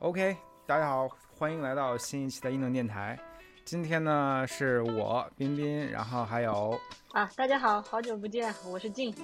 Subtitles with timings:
[0.00, 1.08] OK，大家好，
[1.38, 3.18] 欢迎来到新一期的异能电台。
[3.64, 6.78] 今天呢是我彬彬，然后还有
[7.12, 9.14] 啊，大家好，好久不见，我是静。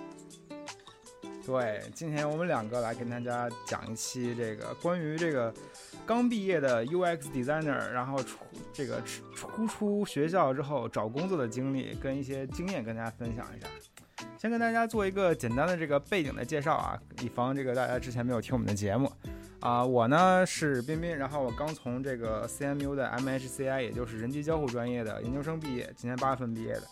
[1.44, 5.52] 对，今天我们两个来跟大家讲一期这个关于这个
[6.06, 8.38] 刚毕业的 UX designer，然后出
[8.72, 13.66] 这个出出学校之后找工作的经历跟一些经验跟大家分享一下。
[14.38, 19.12] 先跟大家做一个简单的这个背景的介绍啊，以防这个大家之前没有听我们的节目
[19.62, 19.82] 啊。
[19.84, 26.82] 我呢是彬彬，然后我刚从这个 CMU 的 MHCI，也就是人机交互专业的研究生毕业，今年八月份毕业的。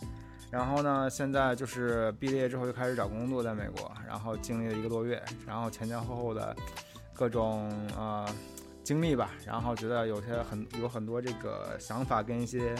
[0.49, 6.53] 然后呢，现在就是毕业之后就开始找工作，在美国，然后经历了一个多月，然后前前后后的
[7.13, 8.27] 各种呃
[8.83, 12.75] 经历吧，然后觉得有些很有很多这个想法跟一些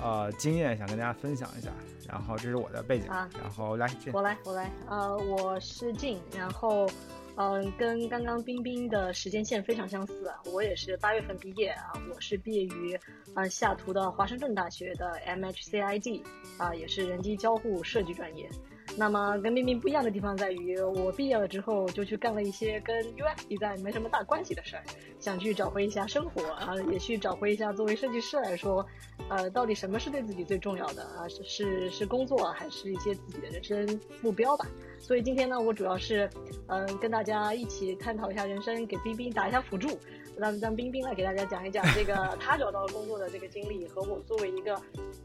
[0.00, 1.70] 呃经验想跟大家分享一下。
[2.08, 6.88] 然后这是我的背景，然后来我来我来，呃，我是静，然后。
[7.36, 12.94] 嗯，跟刚刚冰冰的时间线非常相似啊，我也是八月份毕业啊，我是毕业于
[13.34, 16.22] 啊西雅图的华盛顿大学的 MHCID
[16.58, 18.48] 啊，也是人机交互设计专业。
[18.96, 24.84] 那么跟冰冰不一样的地方在于，我毕业了之后就去干了一些跟 UX design 没什么大关系的事儿，
[25.18, 28.86] 想去找回一下生活啊，也去找回一下作为设计师来说，
[29.30, 31.26] 呃，到底什么是对自己最重要的啊？
[31.28, 34.66] 是是是工作还是一些自己的人生目标吧？
[35.00, 36.28] 所以今天呢，我主要是
[36.66, 39.98] 嗯跟大家一起探讨一下人生，给冰冰打一下辅助，
[40.36, 44.78] 让让冰冰来给大家讲一讲这个他找到工作的这个经历和我作为一个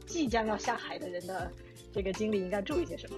[0.06, 1.50] 即将要下海的人的
[1.92, 3.16] 这个经历应该注意些什么。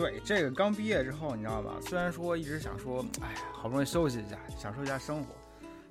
[0.00, 1.76] 对这个刚毕业之后，你知道吧？
[1.82, 5.34] 虽然说一直想说，哎呀，好不容易休息一下，享受一下生活，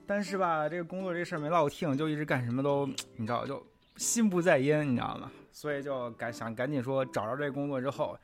[0.07, 3.63] 但是吧，这个工作这事儿没落听，就一直干什么都，你知道，就
[3.97, 5.31] 心不在焉，你知道吗？
[5.51, 8.17] 所以就赶想赶紧说找着这工作之后，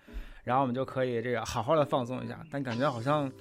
[0.43, 2.43] 然后我们就可以这个好好的放松一下。
[2.49, 3.31] 但感觉好像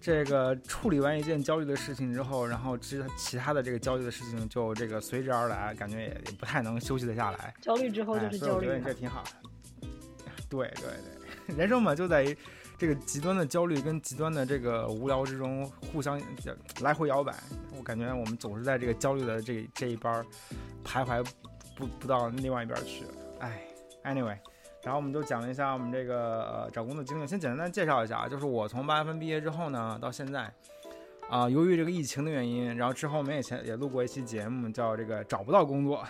[0.00, 7.52] 这个处理完一件焦虑的事情之后，然后其其他的这个焦虑的事情就这个随之而来，感觉也也不太能休息得下来。
[7.60, 8.52] 焦虑之后就是焦虑。
[8.54, 9.24] 我觉得你这挺好。
[10.48, 11.19] 对对对。
[11.56, 12.36] 人生嘛，就在于
[12.78, 16.20] 这个极端的焦虑跟极端的这个无聊之中互相
[16.80, 17.34] 来回摇摆。
[17.76, 20.12] 我感觉我们总是在这个焦虑的这这一边
[20.84, 21.26] 徘徊，
[21.76, 23.04] 不不到另外一边去。
[23.38, 23.62] 哎
[24.04, 24.36] ，anyway，
[24.82, 27.26] 然后我们就讲了一下我们这个呃找工作经历。
[27.26, 30.52] 先简单介绍一下啊，就是我从八月份毕业之后呢，到现在
[31.28, 36.04] 啊，由于这个疫情的原因，然后之后我们也前也录过一期节目，叫这个找不到工作。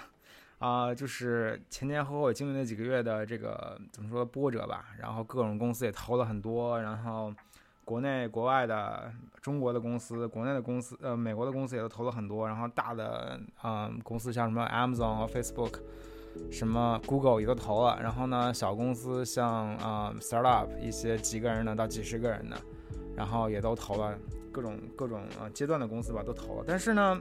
[0.60, 7.32] 啊，就是前前后后经历那几个月的这个怎么说波折吧，然后各种公司也投了很多，然后
[7.82, 9.10] 国内国外的
[9.40, 15.80] 中国的公司、国内的公司、呃美国的公司也都投了很多，然后大的啊公司像什么 Amazon 和 Facebook，
[16.50, 22.56] 什么 Google 也都投了，然后呢小公司像啊 Startup 一些几个人的到几十个人的，
[23.16, 24.14] 然后也都投了。
[24.52, 27.18] 各种各种呃阶段的公司吧都投了，但是呢。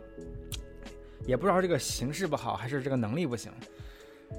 [1.25, 3.51] 也不知道这个形势不好，还是这个能力不行，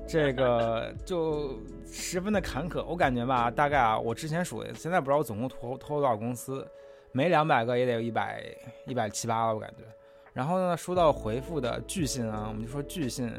[0.09, 2.85] 这个 就十分的坎坷。
[2.85, 6.67] 我感觉吧，大概啊，我之前数的，现在不知道我总共投投了多少公司，
[7.13, 8.45] 没两百个也得有一百
[8.87, 9.85] 一百七八了，我感觉。
[10.33, 13.33] 然后呢，说到回复的拒信啊，我们就说拒信，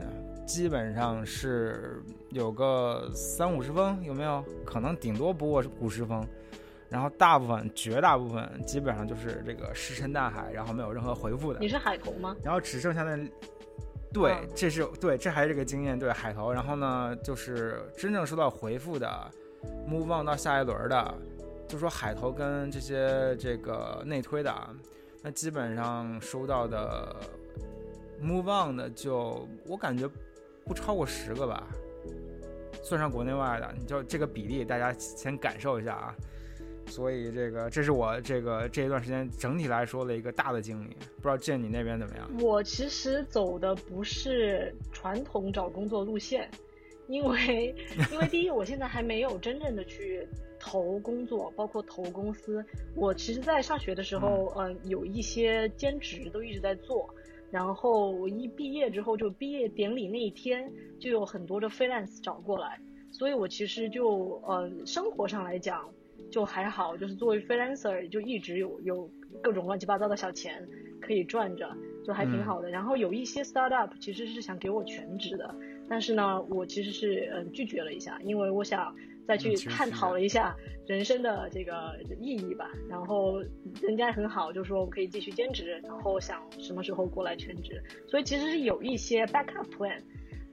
[0.45, 4.43] 基本上是有个三五十封，有没有？
[4.65, 6.25] 可能顶多不过五十封。
[6.91, 11.59] 然后大部分、绝大部分基本上就是这个石沉大海，然后没有任何回复的。
[11.61, 12.35] 你是海投吗？
[12.43, 13.17] 然后只剩下那，
[14.11, 16.51] 对，这是对，这还是这个经验，对海投。
[16.51, 19.09] 然后呢，就是真正收到回复的
[19.87, 21.13] ，move on 到下一轮的，
[21.65, 24.53] 就说海投跟这些这个内推的，
[25.23, 27.15] 那基本上收到的
[28.21, 30.09] move on 的，就我感觉
[30.65, 31.65] 不超过十个吧，
[32.83, 36.13] 算上国内外的，你就这个比例，大家先感受一下啊。
[36.91, 42.29] 所以这个，这是我这个这一段时间整体来说的一个大的经历，不知道见你那边怎么样？
[42.41, 46.51] 我其实走的不是传统找工作路线，
[47.07, 47.73] 因为
[48.11, 50.27] 因为第一，我现在还没有真正的去
[50.59, 52.63] 投工作，包括投公司。
[52.93, 57.09] 我其实，在上学的时候，嗯，有一些兼职都一直在做，
[57.49, 60.69] 然后我一毕业之后，就毕业典礼那一天，
[60.99, 62.77] 就有很多的 freelance 找过来，
[63.13, 65.89] 所以我其实就呃，生活上来讲。
[66.31, 69.07] 就还好，就是作为 freelancer 就一直有有
[69.43, 70.67] 各种乱七八糟的小钱
[70.99, 71.69] 可以赚着，
[72.05, 72.69] 就还挺好的。
[72.69, 75.53] 然后有一些 startup 其实是想给我全职的，
[75.89, 78.95] 但是呢，我其实是嗯拒绝了一下，因为我想
[79.27, 80.55] 再去探讨了一下
[80.87, 82.71] 人生的这个意义吧。
[82.89, 83.39] 然后
[83.81, 87.83] 人家很好，就说我可以继续兼职，然后想什么时候过来全职。
[88.07, 90.01] 所以其实是有一些 backup plan，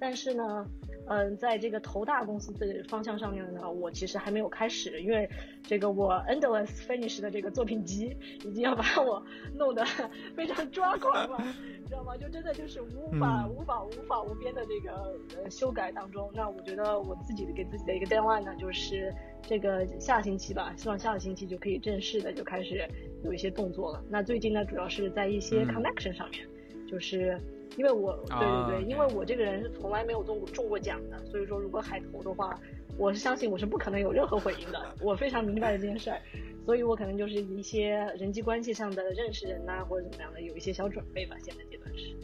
[0.00, 0.66] 但是呢。
[1.08, 5.28] 嗯，在这个投大公司的方向上面呢，我其实还没有开始，因为
[5.62, 8.14] 这个我 endless finish 的这个作品集
[8.44, 9.22] 已经要把我
[9.54, 9.84] 弄得
[10.36, 11.38] 非常抓狂了，
[11.88, 12.16] 知道吗？
[12.16, 16.30] 就真的就是无法、无法、无法无边的这个呃修改当中。
[16.34, 22.86] 那我觉得我自己给自己的一个 deadline 呢，就是这个下星期吧，希望下个星期就可以正式的就开始
[23.24, 24.04] 有一些动作了。
[24.10, 26.46] 那最近呢，主要是在一些 connection 上面，
[26.86, 27.40] 就是。
[27.76, 32.58] 因为我对对对，因为我这个人是从来没有中过中过奖的，所以说如果海投的话，
[32.96, 34.94] 我是相信我是不可能有任何回应的。
[35.00, 36.20] 我非常明白这件事儿，
[36.64, 41.36] 所以我可能就是一些人际关系上的认识人呐，或者怎么样的，有一些小准备吧。
[41.42, 42.16] 现在阶段是。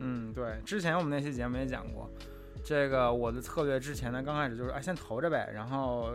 [0.00, 2.10] 嗯，对，之前我们那期节目也讲过，
[2.64, 6.12] 这个我的策略之前呢，刚开始就是哎先投着呗，然后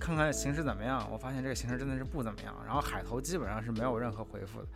[0.00, 1.08] 看看形势怎么样。
[1.12, 4.66] 我发现这个形势真的是不怎么样，然后海投基本上是没有任何回复的。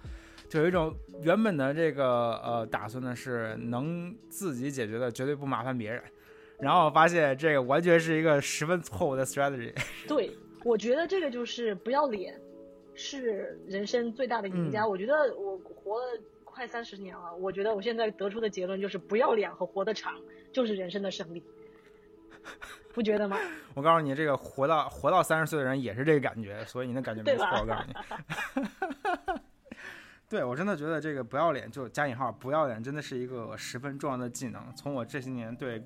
[0.49, 6.03] 就有一种原本的这个呃打算呢，是能自己解决的，绝对不麻烦别人。
[6.59, 9.75] 然后发现这个完全是一个十分错误的 strategy。
[10.09, 10.35] 对，
[10.65, 12.35] 我觉得这个就是不要脸，
[12.95, 14.87] 是人生最大的赢家。
[14.87, 20.15] 我觉得我活了快三十年了，我觉得我现在得出的结论就是不要脸和活得长
[20.51, 21.45] 就是人生的胜利，
[22.95, 23.37] 不觉得吗？
[23.77, 27.45] 我告诉你，这个活到活到三十岁的人也是这个感觉，所以你的感觉没错。
[27.61, 29.37] 我告诉你。
[30.29, 34.61] 对，我真的觉得这个不要脸，就加引号不要脸，真的是一个十分重要的技能。
[34.75, 35.81] 从我这些年对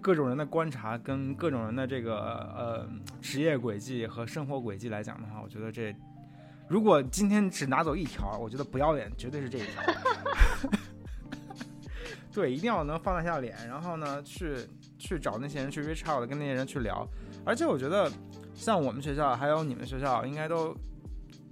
[0.00, 2.16] 各种人的观察，跟各种人的这个
[2.56, 2.88] 呃
[3.20, 5.92] 职业轨迹和生活轨迹来讲的话，我觉得这
[6.68, 9.82] 如果今天只拿走一条，我觉得不要脸绝对是这一条。
[12.32, 14.56] 对，一定要能放得下脸，然后呢，去
[14.98, 17.04] 去找那些人去 reach out，跟那些人去聊。
[17.44, 18.08] 而且我觉得，
[18.54, 20.76] 像我们学校还有你们学校，应该都。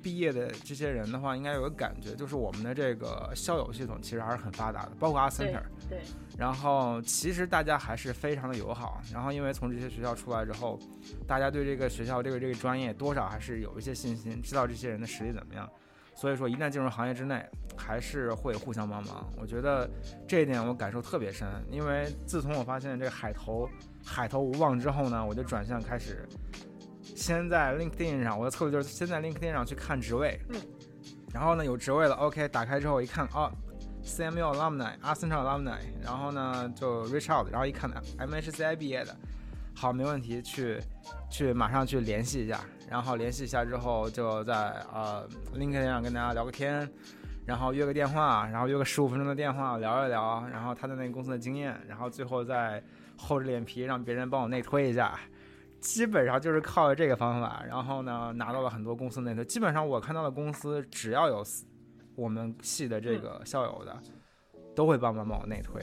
[0.03, 5.63] 毕业的这些人的话，应该有个感觉，就是我们的这个校友系统其实还是很发达的，包括阿 center。
[5.89, 6.01] 对。
[6.39, 9.01] 然后其实大家还是非常的友好。
[9.13, 10.79] 然后因为从这些学校出来之后，
[11.27, 15.69] 大家对这个学校这个这个专业多少还是有一些信心，知道这些人的实力怎么样。
[16.15, 17.43] 所以说，一旦进入行业之内，
[17.77, 19.27] 还是会互相帮忙。
[19.41, 19.89] 我觉得
[20.29, 23.69] 这一点我感受特别深，因为自从我发现这个海投
[24.05, 26.29] 海投无望之后呢，我就转向开始。
[27.03, 30.61] 先在 LinkedIn 上，我的策略就是先在 LinkedIn 上去看职位，嗯，
[31.33, 33.51] 然后呢有职位了，OK，打开之后一看，哦
[34.05, 39.17] ，CMU Alumni，阿森 l Alumni，然后呢就 Reach Out，然后一看 MHCI 毕业的，
[39.75, 40.81] 好，没问题，去
[41.31, 44.55] 去马上去联系一下，然后联系一下之后就在
[44.93, 46.89] 呃 LinkedIn 上跟大家聊个天，
[47.47, 52.83] 然后约个电话，然后约个十五分钟的电话聊一聊，然后他的那个公司的经验，然后最后再
[53.17, 55.19] 厚着脸皮让别人帮我内推一下。
[55.81, 59.45] 基本上就是靠这个方法，然后呢拿到了很多公司内推。
[59.45, 61.45] 基本上我看到的公司，只要有
[62.15, 63.99] 我们系的这个校友的，
[64.75, 65.83] 都会帮忙帮我内推。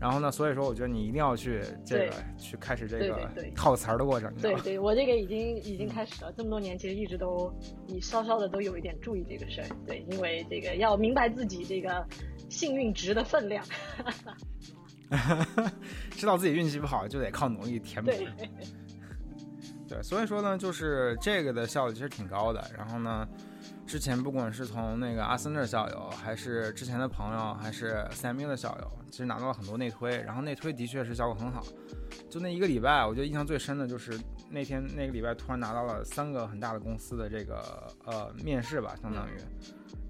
[0.00, 4.32] 然后呢，所以说我觉得你一定要去这个去开始这个套词儿的过程。
[4.36, 6.32] 对对，我这个已经已经开始了。
[6.36, 7.52] 这么多年其实一直都
[7.86, 9.68] 你稍稍的都有一点注意这个事儿。
[9.86, 12.06] 对，因为这个要明白自己这个
[12.48, 13.64] 幸运值的分量。
[16.10, 18.10] 知道自己运气不好，就得靠努力填补。
[18.10, 18.28] 对，
[20.02, 22.64] 所以说呢，就是这个的效率其实挺高的。
[22.76, 23.26] 然后呢，
[23.86, 30.16] 之前不管是从那个阿森纳校友，还是之前的朋友，还是 CMU 的校友，其实拿到了很多内推。
[30.22, 31.62] 然后内推的确是效果很好。
[32.30, 34.18] 就那一个礼拜，我觉得印象最深的就是
[34.50, 39.32] 那天那个礼拜突然拿到了三个很大的公司的这个呃面试吧，相当于。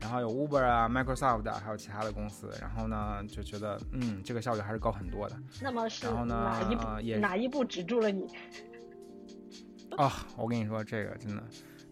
[0.01, 2.49] 然后有 Uber 啊、Microsoft 还有其他的公司。
[2.61, 5.37] 然后呢，就觉得嗯，这个效率还是高很多的。
[5.61, 7.21] 那么是哪一步？
[7.21, 8.27] 哪一步止住了你？
[9.97, 11.43] 啊，我跟你说，这个真的，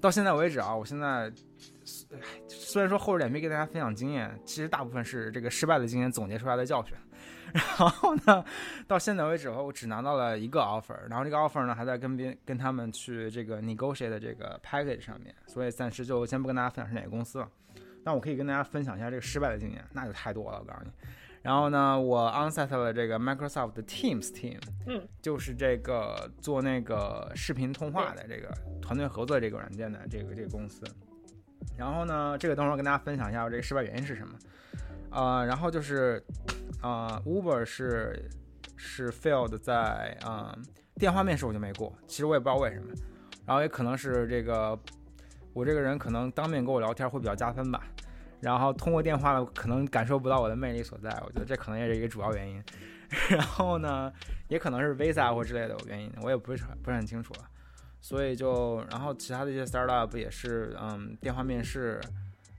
[0.01, 1.33] 到现在为止啊，我现在
[2.49, 6.95] 虽然说厚着脸皮给大家分享经验，其实大部分是这个失败的经验总结出来的教训。
[7.55, 8.45] 然后呢，
[8.87, 17.49] 到现在为止，我只拿到了一个 offer，然后这个 offer 呢还在跟别跟他们去这个 negotiate 的这个 package 上面，所以暂时就先不跟大家分享是哪个公司了。
[18.05, 20.91] 但我可以跟大家分享一下这个失败的经验，那就太多了，我告诉你。
[21.47, 30.83] 然后呢，我 onset 了这个 Microsoft 的 Teams team，嗯，就是这个做那个视频通话的这个团队合作这个软件的这个这个公司。
[31.79, 34.35] 然后呢，这个等会儿跟大家分享一下我这个失败原因是什么。
[35.13, 36.21] 呃，然后就是，
[36.83, 38.29] 呃，Uber 是
[38.77, 40.53] 是 failed 在啊
[40.97, 42.93] 电话面试我就没过，其实我也不知道为什么。
[43.47, 44.77] 然后也可能是这个
[45.53, 47.87] 我这个人可能当面跟我聊天会比较加分吧。
[48.47, 52.63] 然后通过电话呢，可能感受不到我的魅力所在，我觉得这可能也是一个主要原因。
[53.29, 54.13] 然后呢，
[54.47, 57.41] 也可能是 Visa 或之类的原因，我也不是很不是很清楚了。
[58.01, 62.01] 所以就，然后其他的一些 startup 也是，嗯，电话面试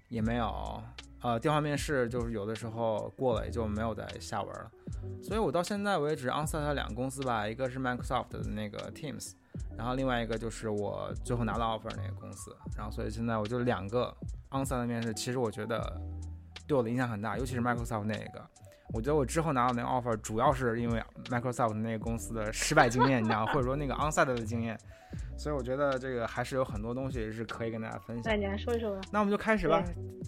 [0.10, 0.84] 也没有，
[1.22, 4.70] 呃，电话面试就是有的时候过了也就没有再下文了。
[5.24, 9.32] 所以我到现在为止 o n s e t 了两个公司吧，一个是 Microsoft 的那个 Teams，
[9.78, 12.56] 然后另外一个就是我最后拿到 offer 那个公司。
[12.76, 14.16] 然后所以现在我就两个
[14.52, 16.02] onsite 的面试，其实我觉得
[16.68, 18.46] 对我的影响很大，尤其是 Microsoft 那个。
[18.94, 24.80] 我觉得我之后拿到那个 offer，主要是因为 Microsoft 那个公司的失败经验，你知道，或者说那个 onsite 的经验。
[25.38, 28.24] 所以我觉得这个还是有很多东西是可以跟大家分享。
[28.26, 29.02] 那你来说一说吧。
[29.12, 29.84] 那我们就开始吧。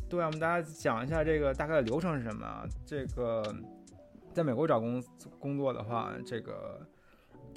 [0.10, 2.66] 对啊，我们大家讲一下这个大概的流程是什么。
[2.86, 3.44] 这个
[4.34, 5.04] 在美国找工
[5.40, 6.86] 工作的话，这个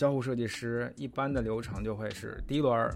[0.02, 2.90] 交互设计师一般的流程就会是第一轮，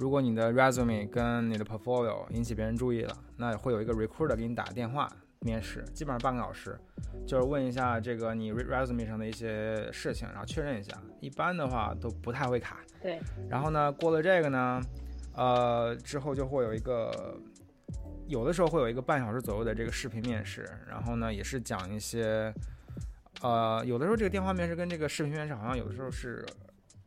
[0.00, 5.08] 如果你的 resume 跟你的 portfolio 引起别人注意了，那会有一个 recruiter 给你打电话。
[5.38, 6.76] 面试基本上半个小时，
[7.24, 10.92] 就是问一下这个你 resume 上的一些事情，然后确认一下。
[11.20, 12.80] 一般的话都不太会卡。
[13.00, 13.20] 对。
[13.48, 14.80] 然后呢，过了这个呢，
[15.36, 17.38] 呃，之后就会有一个，
[18.26, 20.68] 有的时候会有一个半小时左右的这个视频面试。
[20.88, 22.52] 然后呢，也是讲一些，
[23.44, 26.44] 呃，有的时候这个电话面试跟这个视频面试好像有的时候是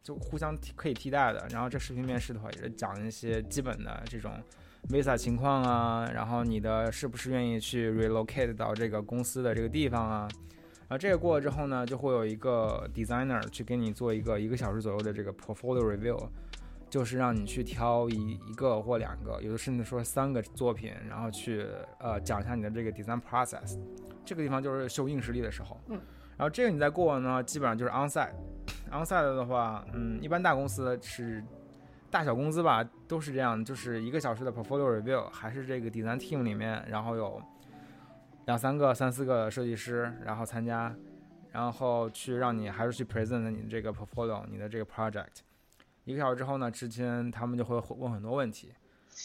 [0.03, 1.47] 就互相可以替代的。
[1.49, 4.31] 然后这视频面试的话，也是讲一些基本的这种。
[4.89, 10.29] visa 情况啊，然后你的是不是愿意去 relocate 到这个公司的这个地方啊？
[10.81, 16.29] 然后这个过了之后呢，就会有一个 designer 去给你做一个一个小时左右的这个 portfolio review，
[16.89, 21.65] 就是让你去挑一一个或两个，有的甚至说三个作品，然后去
[21.99, 23.77] 呃讲一下你的这个 design process。
[24.23, 25.77] 这个地方就是秀硬实力的时候。
[25.89, 25.99] 嗯。
[26.37, 28.33] 然后这个你再过呢，基本上就是 onsite。
[28.91, 31.43] onsite 的话，嗯，一般大公司是。
[32.09, 37.39] 大小公司吧，都是这样，就是一个小时的 portfolio review，还是这个 design team 里面，然后有
[38.45, 40.95] 两三个、三四个设计师，然后参加，
[41.51, 45.41] 然后去让你还是去 present 你的这个 portfolio，你的这个 project。
[46.05, 48.73] 一个小时之后呢，之间他们就会问很多问题，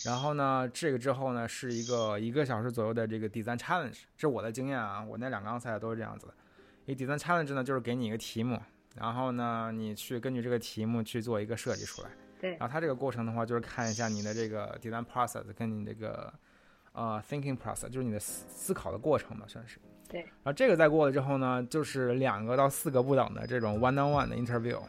[0.04, 6.34] 然后呢，这个之后呢是一个一个小时左右的这个 design challenge，这是我的经验啊，我那两个 onsite 都是这样子的。
[6.86, 8.60] 一 design challenge 呢，就是给你一个题目，
[8.96, 12.08] 然后呢，你去根据这个题目去做一个设计出来。
[12.40, 16.32] 对，然后它这个过程的话，就是看一下你的这个 design process 跟你这个
[16.92, 19.78] 呃 thinking process，就是你的思思考的过程吧，算是。
[20.08, 20.20] 对。
[20.20, 24.80] 然后这个再过了之后呢，就是两个到四个不等的这种 one on one 的 interview。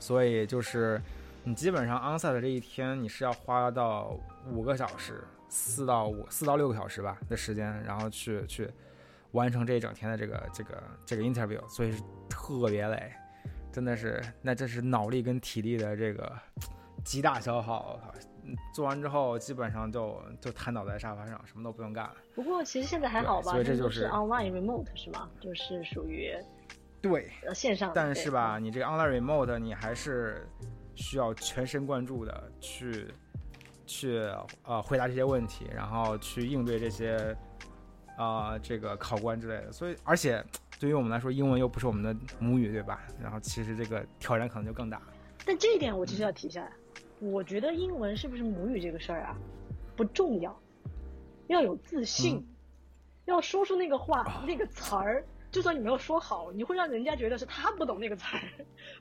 [0.00, 1.00] 所以就是
[1.44, 4.16] 你基本上 onsite 这一天你是要花到
[4.50, 8.68] 五个小时，四到五四到六个小时吧的时间，然后去去
[9.32, 13.12] 完成这一整天的这个这个这个 interview，所以是特别累。
[13.70, 16.32] 真的是，那这是脑力跟体力的这个
[17.04, 18.00] 极大消耗。
[18.74, 22.10] 做完之后，基本上就就瘫倒在沙发上，什么都不用干。
[22.34, 25.28] 不过其实现在还好吧，所以这就是 online remote 是吗？
[25.38, 26.34] 就是属于
[27.02, 27.92] 对线上。
[27.94, 30.48] 但是吧，你这个 online remote 你还是
[30.94, 33.08] 需要全神贯注的去
[33.86, 34.18] 去
[34.64, 37.36] 呃回答这些问题，然后去应对这些
[38.18, 39.72] 啊这个考官之类的。
[39.72, 40.44] 所以而且。
[40.80, 43.02] 对于我们来说，英文又不是我们的母语，对吧？
[43.20, 45.02] 然后其实这个挑战可能就更大。
[45.44, 46.70] 但这一点我其实要提一下，
[47.18, 49.36] 我觉得英文是不是母语这个事儿啊，
[49.96, 50.56] 不重要，
[51.48, 52.46] 要有自信，
[53.24, 58.40] 要说出那个话、那个词儿，就算你没有说好，你会让人家觉得是他不懂那个词儿，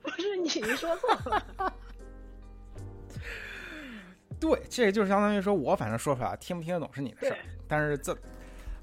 [0.01, 1.45] 不是你说错了。
[4.39, 7.37] 对，这个就是相当于说我反正说出来，听不听得懂是你的事儿。
[7.67, 8.17] 但是这，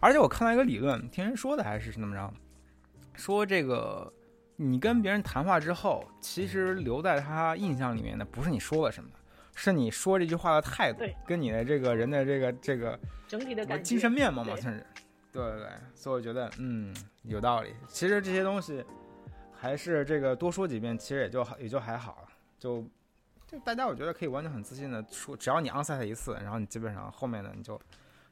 [0.04, 2.30] 而且我看到一个理论，听人说的还是是那么着。
[3.14, 4.12] 说这个，
[4.56, 9.08] 你跟别人谈话之后，其实留在他印象里面的不是你说了什么，
[9.54, 14.86] 是你说这句话的态度，跟你的这个人的这个这个整体的精神面貌嘛，算是。
[15.32, 17.72] 对对对，所以我觉得，嗯，有道理。
[17.88, 18.84] 其实这些东西，
[19.54, 22.28] 还是这个多说几遍，其实也就也就还好了。
[22.58, 22.86] 就
[23.46, 27.80] 就大家，我觉得可以完全很自信的说，只要你 onsite 一次，然后你基本上后面的你就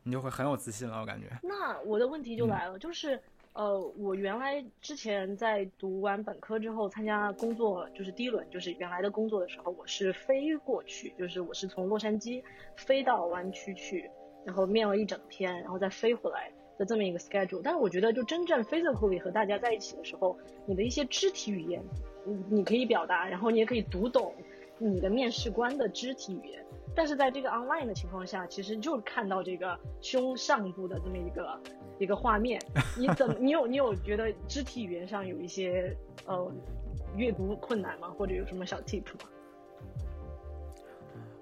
[0.03, 1.01] 你就会很有自信了。
[1.01, 1.27] 我感觉。
[1.43, 3.21] 那我的问题就来了，就是。
[3.55, 12.43] 呃，我原来之前在读完本科之后参加工作，就是第一轮，就是原来的工作的时候，我是飞过去，就是我是从洛杉矶
[12.77, 14.11] 飞到湾区去，
[14.47, 17.61] 然后面了一整天，然后再飞回来的这么一个 schedule。
[17.63, 21.83] 但是我觉得，就真正 physically 和大家在一起的时候，你的一些肢体语言，
[22.25, 24.35] 你你可以表达，然后你也可以读懂
[24.83, 26.65] 你的面试官的肢体语言。
[26.95, 31.61] 但是在这个 online 的情况下，其实就看到这个胸上部的这么一个
[31.99, 32.61] 一个画面，
[32.99, 35.97] 你怎么你有你有觉得肢体语言上有一些
[36.27, 36.53] 呃
[37.17, 38.09] 阅读困难吗？
[38.19, 39.29] 或者有什么小 tip 吗？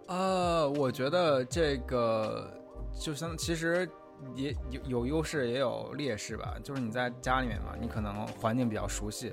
[0.07, 2.49] 呃，我觉得这个
[2.93, 3.89] 就像其实
[4.37, 6.57] 也有有优势也有劣势吧。
[6.63, 9.33] 就是你在家里面嘛，你可能环境比较熟悉，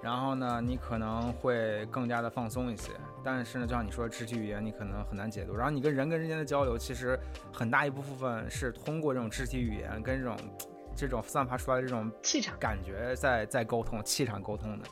[0.00, 2.92] 然后呢，你可能会更加的放松一些。
[3.22, 5.54] 但是呢，就像你说的肢体语言，你可能很难解读。
[5.54, 7.18] 然后你跟人跟人之间的交流，其实
[7.52, 10.36] 很大一部分是通过这种肢体语言跟这种
[10.96, 14.88] 这种散发出来的这种气场感觉在在沟通，气场沟通的。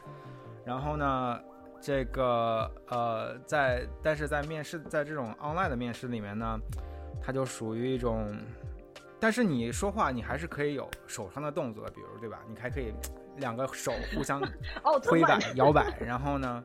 [0.64, 1.40] 然后呢，
[1.80, 6.58] 这个呃，在但是在面试在这种 online 的面试里面呢，
[7.22, 8.36] 它就属于一种，
[9.18, 12.40] 但是你说话你还是可以有手上的动作，比如对吧？
[12.48, 12.92] 你还可以
[13.38, 14.40] 两个手互相
[14.84, 16.62] 哦挥摆摇摆，然后呢，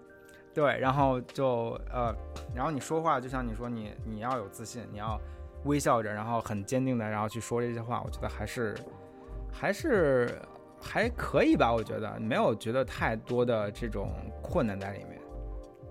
[0.53, 2.15] 对，然后就呃，
[2.53, 5.19] 然后你说话就像你说你你要有自信，你要
[5.65, 8.75] 微笑着，然后很坚定的，然后去说这些话，我觉得还是
[9.51, 10.39] 还是
[10.79, 15.19] 还可以吧，我觉得没有觉得太多的这种困难在里面。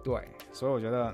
[0.04, 0.20] 对，
[0.52, 1.12] 所以我觉得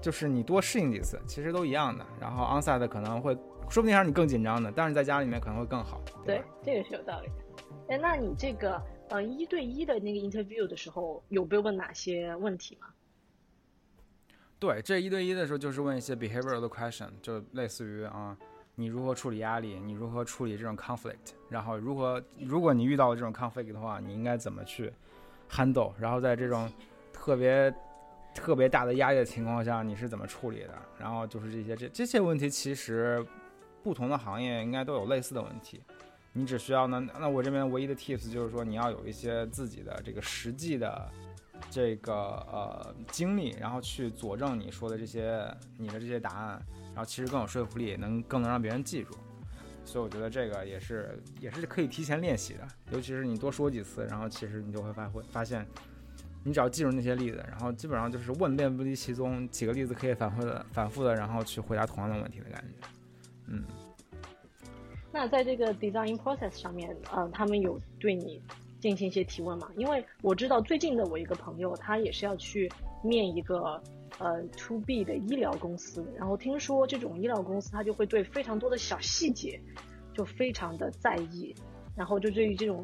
[0.00, 2.04] 就是你多适应几次，其实都一样的。
[2.20, 3.34] 然后 onsite 可能会
[3.68, 6.00] 说不定还是你更紧张的，但是在家里面可能会更好。
[6.24, 7.34] 对，这个是有道理的。
[7.88, 8.80] 哎，那你这个
[9.12, 12.88] 呃一对一的那个 interview 的时候，有被问哪些问题吗？
[14.58, 18.34] 对，这一对一的时候就是问一些 behavioral 的 question，就类似于啊，
[18.76, 24.90] 你如何处理压力，你如何处理这种 conflict，然后如何如果你遇到了这种 conflict 的话，你应该怎么去
[25.50, 26.72] handle，然后在这种
[27.12, 27.74] 特别
[28.34, 30.74] 特别大的压力的情况下，你是怎么处理的？
[30.98, 33.22] 然后就是这些这这些问题，其实
[33.82, 35.82] 不同的行业应该都有类似的问题。
[36.34, 41.10] 你只需要呢，那我这边唯一的 tips 就是说，你要有一些自己的这个实际的
[41.70, 45.46] 这个呃经历，然后去佐证你说的这些
[45.76, 49.14] 你的这些答案，然后其实更有说服力，能更能让别人记住。
[49.84, 55.66] 所以我觉得这个也是也是可以提前练习的，尤其是你多说几次，然后其实你就会发会发现，
[56.44, 62.88] 你只要记住那些例子，然后基本上就是问遍不离其宗，几个例子可以反复的反复的，然后去回答同样的问题的感觉。
[63.48, 63.64] 嗯。
[65.12, 68.42] 那在这个 design process 上面，呃，他们有对你
[68.80, 69.68] 进行一些提问吗？
[69.76, 72.72] 因为我知道最近的我一个朋友，他也是要去
[73.04, 73.80] 面一个
[74.18, 79.60] 呃 to B 的医疗公司，然后听说这种医疗公司他就会对非常多的小细节
[80.14, 81.54] 就非常的在意，
[81.94, 82.82] 然后就对于这种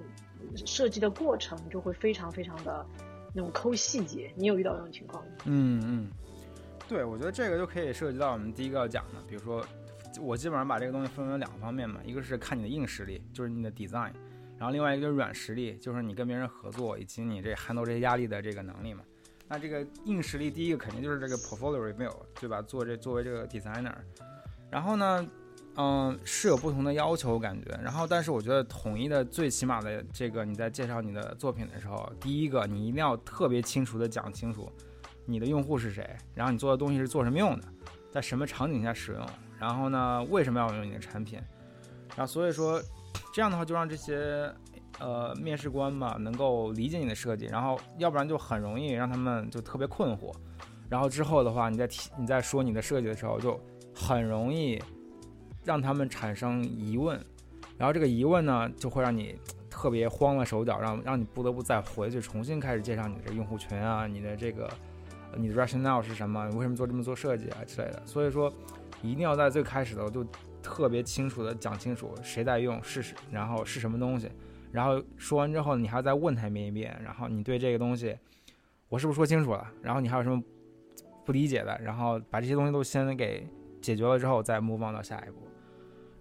[0.66, 2.86] 设计的过程就会非常非常的
[3.34, 4.30] 那种抠细节。
[4.36, 5.30] 你有遇到这种情况吗？
[5.46, 6.10] 嗯嗯，
[6.86, 9.64] 对，我觉得这个就可以涉及到我们第一个要讲的，比如说。
[10.20, 14.12] 我基本上把这个东西分为两个方面嘛，一个是看你的硬实力，就是你的 design，
[14.56, 19.02] 然后另外一个就是软实力，就是你跟别人合作以及你这 handle 这些压力的这个能力嘛。
[19.48, 22.60] 那这个硬实力，第一个肯定就是这个 portfolio review，对吧？
[22.60, 23.94] 做这作为这个 designer，
[24.70, 25.26] 然后呢，
[25.76, 34.70] 嗯，是有不同的要求感觉，然后但是我觉得统一的最起码的这个你在介绍你的作品的时候，第一个你一定要特别清楚的讲清楚
[35.24, 37.64] 你的用户是谁，然后你做的东西是做什么用的，
[38.10, 39.26] 在什么场景下使用。
[39.58, 41.40] 然后呢，为什么要用你的产品？
[42.16, 42.80] 然后所以说，
[43.32, 44.52] 这样的话就让这些
[44.98, 50.32] 呃面试官嘛能够理解你的设计，然后要不然就很容易让他们就特别困惑。
[50.88, 53.60] 然后之后的话，你在提你在说你的设计的时候，就
[53.94, 54.80] 很容易
[55.64, 57.20] 让他们产生疑问。
[57.76, 64.68] 然后这个疑问呢，就会让你特别慌了手脚，让让你不得不再回去重新开始介绍你的用户群啊，你的这个
[65.36, 66.48] 你的 rationale 是什么？
[66.48, 68.02] 你为什么做这么做设计啊之类的。
[68.06, 68.52] 所以说。
[69.02, 70.26] 一定要在最开始的时候就
[70.62, 74.30] 特别清楚的讲清楚谁在用是什，然后是什么东西，
[74.72, 78.16] 然后说完之后你还要再问他一遍一遍，然后你对这个东西
[78.88, 79.66] 我是不是说清楚了？
[79.82, 80.42] 然后你还有什么
[81.24, 81.78] 不理解的？
[81.82, 83.46] 然后把这些东西都先给
[83.80, 85.48] 解决了之后再 move on 到下一步。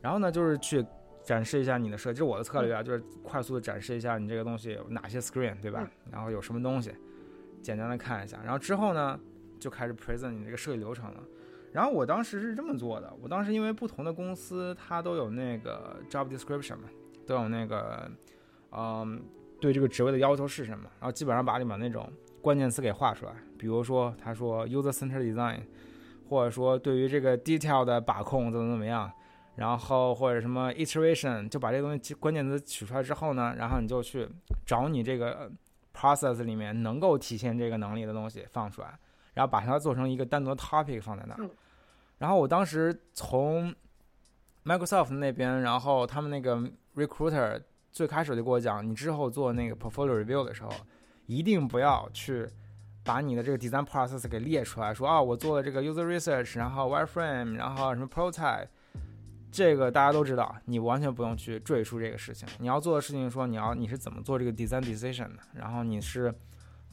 [0.02, 0.86] 然后呢，就是去
[1.24, 5.90] 展示一下你的设计，这是我的策略啊，就是快速的展示一下你这个东西有哪些 screen，对吧？
[6.12, 6.94] 然后有什么东西，
[7.62, 9.20] 简单的看一下，然后之后呢
[9.60, 11.24] 就开始 present 你这个设计流程了。
[11.74, 16.90] 然后我当时是这么做的，我当时因为不同的公司它都有那个 job description 嘛，
[17.26, 18.10] 都有那个，
[18.72, 19.22] 嗯，
[19.60, 25.60] 对这个职位的要求是什么，然后基本上把里面那种关键词给画出来，比如说他说 user center design，
[26.30, 29.12] 或者说对于这个 detail 的把控怎么怎么样，
[29.56, 34.28] 然后或者什么 iteration，就把这东西关键词取出来之后呢，然后你就去
[34.66, 35.52] 找你这个
[35.94, 38.98] process 里面能够体现这个能力的东西放出来。
[39.38, 41.48] 然后把它做成一个单独的 topic 放在那儿，
[42.18, 43.72] 然后我当时从
[44.66, 46.60] Microsoft 那边，然后他们那个
[46.96, 50.72] recruiter 最开始就跟我讲，你之后做那个 portfolio review 的时候，
[51.28, 52.50] 一定不要去
[53.04, 58.66] 把你的这个 design process 给列出来，说啊，我做了这个 user research，然后 wireframe，然后什么 prototype，
[59.52, 62.50] 这个大家都知道，你完全不用去赘述这个事情。
[62.58, 66.34] 你要做的事情说，你要你是怎么做这个 design decision 的，然后你是。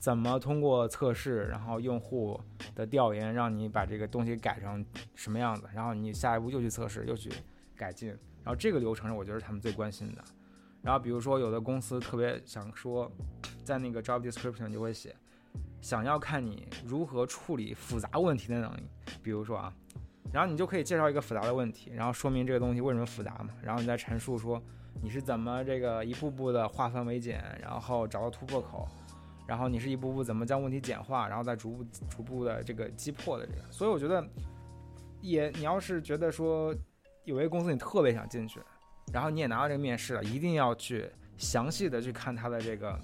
[0.05, 2.38] 怎么通过测试，然后用户
[2.75, 5.67] 的调研，让你把这个东西改成什么样子？
[5.73, 7.33] 然后你下一步又去测试，又去
[7.75, 8.11] 改进。
[8.11, 10.23] 然后这个流程，我觉得是他们最关心的。
[10.83, 13.11] 然后比如说，有的公司特别想说，
[13.64, 15.17] 在那个 job description 就会写
[15.81, 18.83] 想要看你如何处理复杂问题的能力。
[19.23, 19.73] 比如说啊，
[20.31, 24.62] 然后你就可以介绍一个复杂的问题，然后说明这个东西为什么复杂嘛，然后你再陈述说
[25.03, 28.87] 你是怎么这个一步步的化繁为简，然后找到突破口，
[29.47, 33.61] 然后你是一步步怎么将问题简化，然后再逐步逐步的这个击破的这个。
[33.71, 34.27] 所以我觉得，
[35.21, 36.75] 也你要是觉得说
[37.25, 38.61] 有一个公司你特别想进去，
[39.13, 42.99] 然后你也拿到这个面试了，一定要去详细的去看他的这个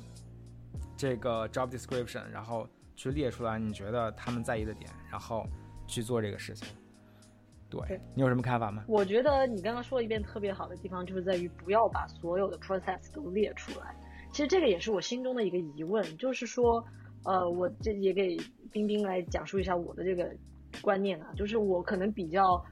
[0.96, 5.46] 这个 job description，然后去列出来你觉得他们在意的点，然后。
[5.86, 6.68] 去做这个事情，
[7.68, 8.84] 对你有什么看法吗？
[8.86, 13.92] 我觉得你刚刚说了一遍特别好的地方，就是在于不要把所有的 process 都列出来。
[14.32, 16.84] 其实这个也是我心中的一个疑问，就是说，
[17.24, 18.36] 呃，我这也给
[18.70, 20.32] 冰冰来讲述一下我的这个
[20.80, 22.64] 观念啊，就是我可能比较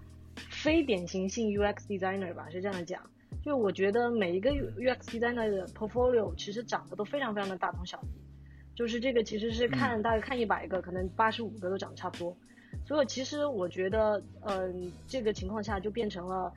[0.51, 3.03] 非典型性 UX designer 吧，是这样讲。
[3.43, 12.37] 就我觉得每一个 UX designer 的 portfolio 其实长得都非常非常的大同小异，就是这个其实是看大概看一百个，可能八十五个都长得差不多。
[12.87, 16.53] 所以其实我觉得，嗯，这个情况下就变成了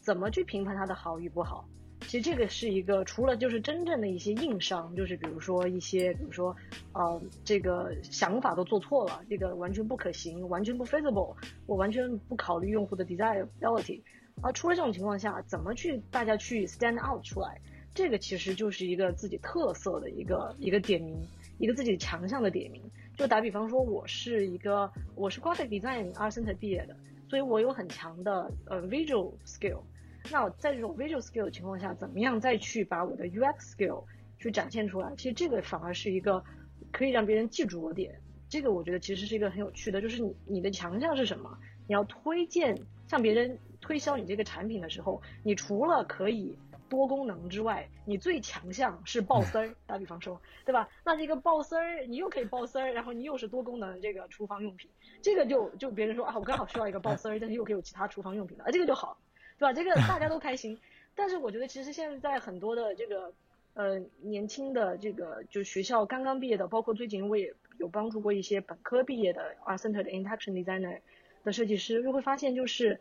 [0.00, 1.68] 怎么去评判它的好与不好。
[2.02, 6.56] 其实这个是一个除了就是真正的一些硬伤，就是比如说一些，比如说，
[6.92, 11.36] 呃，这个想法都做错了，这个完全不可行，完全不 feasible，
[11.66, 14.00] 我完全不考虑用户的 desirability。
[14.40, 17.60] 啊除了这种情况下，怎么去大家去 stand out 出来？
[17.94, 21.20] 这个其实就是一个自己特色的一个一个点名，
[21.58, 22.82] 一个自己强项的点名。
[23.16, 26.96] 就打比方说，我是一个我是 graphic design artsent 毕业的，
[27.28, 29.80] 所以我有很强的呃 visual skill。
[30.30, 34.04] 那在这种 visual skill 的情况下，怎么样再去把我的 UX skill
[34.38, 35.14] 去展现出来？
[35.16, 36.44] 其实这个反而是一个
[36.92, 38.20] 可以让别人记住我点。
[38.48, 41.56] 这个我觉得其实是一个很有趣的，就是你你的强项是什么？
[41.86, 46.58] 你要推荐向别人推销你这个产品的时候，你除了可以。
[46.90, 49.72] 多功能之外，你最强项是爆丝儿。
[49.86, 50.88] 打比方说，对吧？
[51.04, 54.90] 那这个爆丝儿，你又可以爆丝儿，然后你又是多功能这个厨房用品，
[55.22, 59.16] 这个就就别人说啊，我刚好需要一个爆丝儿，但是又可以有其他厨房用品的，啊，这个就好，
[59.60, 59.72] 对吧？
[59.72, 60.76] 这个大家都开心。
[61.14, 63.32] 但是我觉得其实现在很多的这个
[63.74, 71.00] 呃年轻的这个就学校刚刚毕业的，包括最近我也有帮助过一些本科毕业的 Art Center 的 Interaction Designer
[71.44, 72.98] 的设计师，就会发现就是。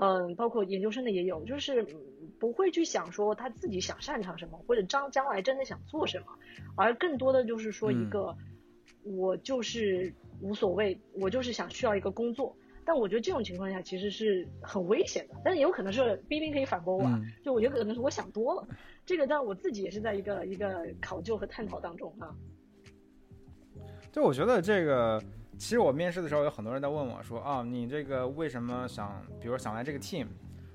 [0.00, 1.84] 嗯，包括研究生的也有，就是
[2.38, 6.26] 不会去想说他自己想擅长什么，或者将将来真的想做什么，
[6.76, 8.36] 而更多的就是说一个，
[9.02, 12.54] 我就是无所谓，我就是想需要一个工作。
[12.88, 18.66] 但我觉得这种情况下其实是很危险的，但是也有可能是冰冰可以反驳我，啊就我觉得可能是我想多了。
[19.04, 22.34] 这个但我自己也是在一个一个考究和探讨当中啊。
[24.10, 25.22] 就我觉得这个。
[25.58, 30.28] 其实我面试的时候有很多人在问我说：“啊，你这个为什么想，比如想来这个 team？”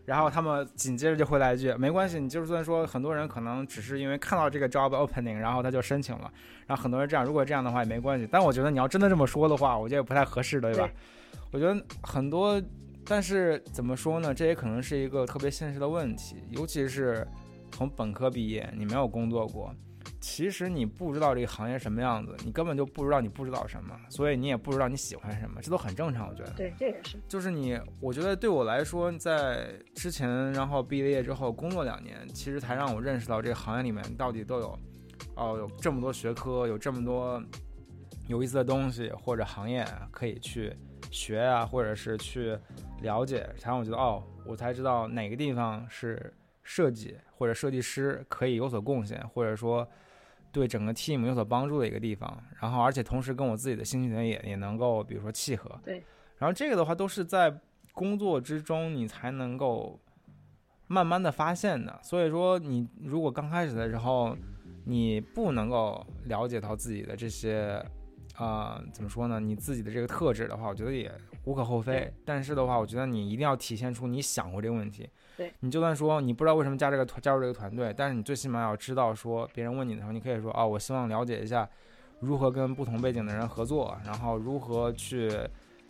[0.03, 6.29] 然后他们紧接着就会来一句：“没关系，你就算说很多人可能只是因为看到这个 job opening，然后他就申请了。
[6.67, 8.27] 然后很多人这样，如果这样的话也没关系。
[8.29, 10.91] 但我觉得你要真的这么说的话，我觉得不太合适的，对吧？
[11.51, 12.61] 我觉得很多，
[13.05, 14.33] 但是怎么说呢？
[14.33, 17.27] 这也可能是一个特别现实的问题，尤其是
[17.71, 19.73] 从本科毕业，你没有工作过。”
[20.19, 26.51] 其实你不知道这个行业什么样子，你根本就不知道你不知道什么，所以你也不知道你喜欢什么，这都很正常，我觉得。
[26.51, 27.17] 对，这也是。
[27.27, 34.79] 就是你，我觉得对我来说，在之前，然后毕了业之后工作两年，其实才让我认识到这个行业里面到底都有，
[35.35, 37.41] 哦，有这么多学科，有这么多
[38.27, 40.73] 有意思的东西或者行业可以去
[41.11, 42.57] 学啊，或者是去
[43.01, 49.87] 了解，才让我觉得哦，我才知道哪个地方是设计或者设计师可以有所贡献，或者说。
[50.53, 55.67] 对整个 team 有所帮助的一个地方，然后而且同时跟我自己的兴趣点也也能够，比如说契合。
[55.83, 55.95] 对。
[56.37, 57.51] 然后这个的话都是在
[57.91, 59.99] 工作之中你才能够
[60.85, 61.99] 慢慢的发现的。
[62.03, 64.37] 所以说你如果刚开始的时候
[64.85, 67.83] 你不能够了解到自己的这些，
[68.35, 69.39] 啊，怎么说呢？
[69.39, 71.11] 你自己的这个特质的话，我觉得也
[71.45, 72.11] 无可厚非。
[72.25, 75.09] 但是的话，我觉得你一定要体现出你想过这个问题。
[75.35, 81.67] 对你就算说你不知道为什么加这个团加入这个团队，但是你最起码要知道说别人问你的时候，你可以说啊，我希望了解一下
[82.19, 85.31] 如何跟不同背景的人合作，然后如何去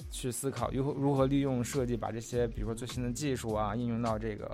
[0.10, 4.46] 去思考如何如何利用设计把这些比如说最新的技术啊应用到这个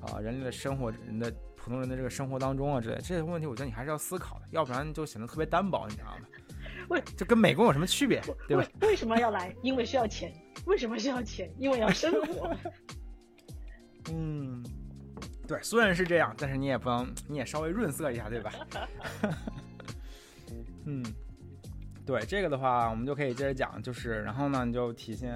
[0.00, 6.26] 啊人类的生活人的普通人的这个生活当中啊之类这些问题，我觉得你还是要思考的，要不然就显得特别单薄，你知道吗？
[6.88, 8.20] 为这跟美工有什么区别？
[8.46, 8.66] 对吧？
[8.80, 9.54] 为什么要来？
[9.62, 10.32] 因为需要钱。
[10.66, 11.50] 为什么需要钱？
[11.58, 12.54] 因为要生活。
[14.10, 14.64] 嗯，
[15.46, 18.52] 对，虽然是这样，但是你也不能，你也稍微润色一下，对吧？
[20.86, 21.04] 嗯，
[22.06, 25.30] 对，这个的话，我们就可以接着讲，就是，然后呢，你就体现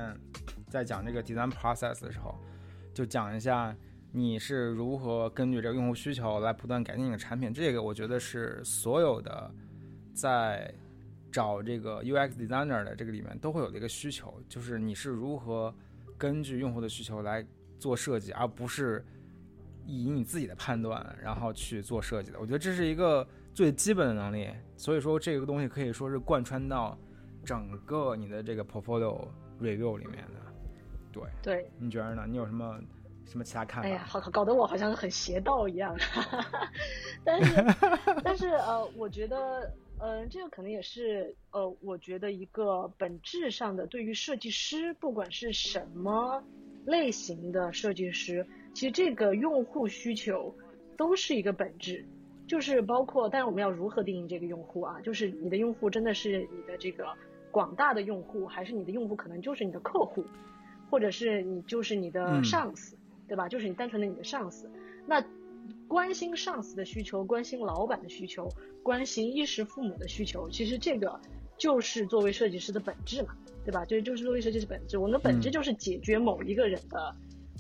[0.71, 2.35] 在讲这个 design process 的时候，
[2.95, 3.77] 就讲一下
[4.11, 7.53] 你是如何根据这个用户需求来不断改进你的产品。
[7.53, 9.51] 这个我觉得是所有的
[10.15, 10.73] 在
[11.33, 15.75] 找这个 UX designer 的这个里面都会有的一个需求，就是你是如何
[16.19, 17.45] 根据用户的需求来
[17.79, 19.05] 做设计，而不是
[19.87, 22.39] 以你自己的判断然后去做设计的。
[22.39, 26.97] 我觉得这是一个最基本的能力，所以说这个东西可以说是贯穿到
[27.45, 29.27] 整个你的这个 portfolio
[29.61, 30.41] review 里面的。
[31.11, 32.25] 对，对，你觉得呢？
[32.29, 32.81] 你有什么
[33.27, 33.89] 什么其他看法？
[33.89, 35.95] 哎呀，好搞得我好像很邪道一样。
[37.25, 37.65] 但是，
[38.25, 39.71] 但是呃，我觉得，
[40.03, 46.43] 呃，这个可能也是呃，我觉得一个本质上的，对于设计师，不管是什么
[46.85, 50.53] 类型的设计师，其实这个用户需求
[50.97, 52.05] 都是一个本质，
[52.49, 55.01] 就是包括，但是我们要如何定义这个用户啊？
[55.03, 57.07] 就是你的用户真的是你的这个
[57.53, 60.25] 广大的用户，还是你的用户可能就是你的客户？
[60.91, 63.49] 或者是你就是你的上司，对吧？
[63.49, 64.69] 就是你单纯的你的上司，
[65.07, 65.25] 那
[65.93, 68.49] 关心上司的需求，关心老板的需求，
[68.83, 71.21] 关心衣食父母的需求，其实这个
[71.59, 73.85] 就是作为设计师的本质嘛，对吧？
[73.85, 77.15] 就是就是作为设计师本质，我们的本质就是解决某一个人的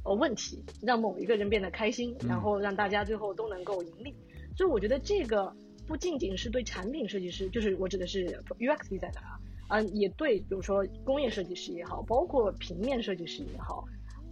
[0.06, 4.14] 呃问题，让某一个人变得开心，然后让大家最后都能够盈利。
[4.56, 5.54] 所以我觉得这个
[5.86, 8.26] 不仅仅是对产品设计师，就是我指的是
[8.58, 9.38] UX designer 啊。
[9.68, 13.84] 嗯，也对，比如说工业设计师也好，包括平面设计师也好，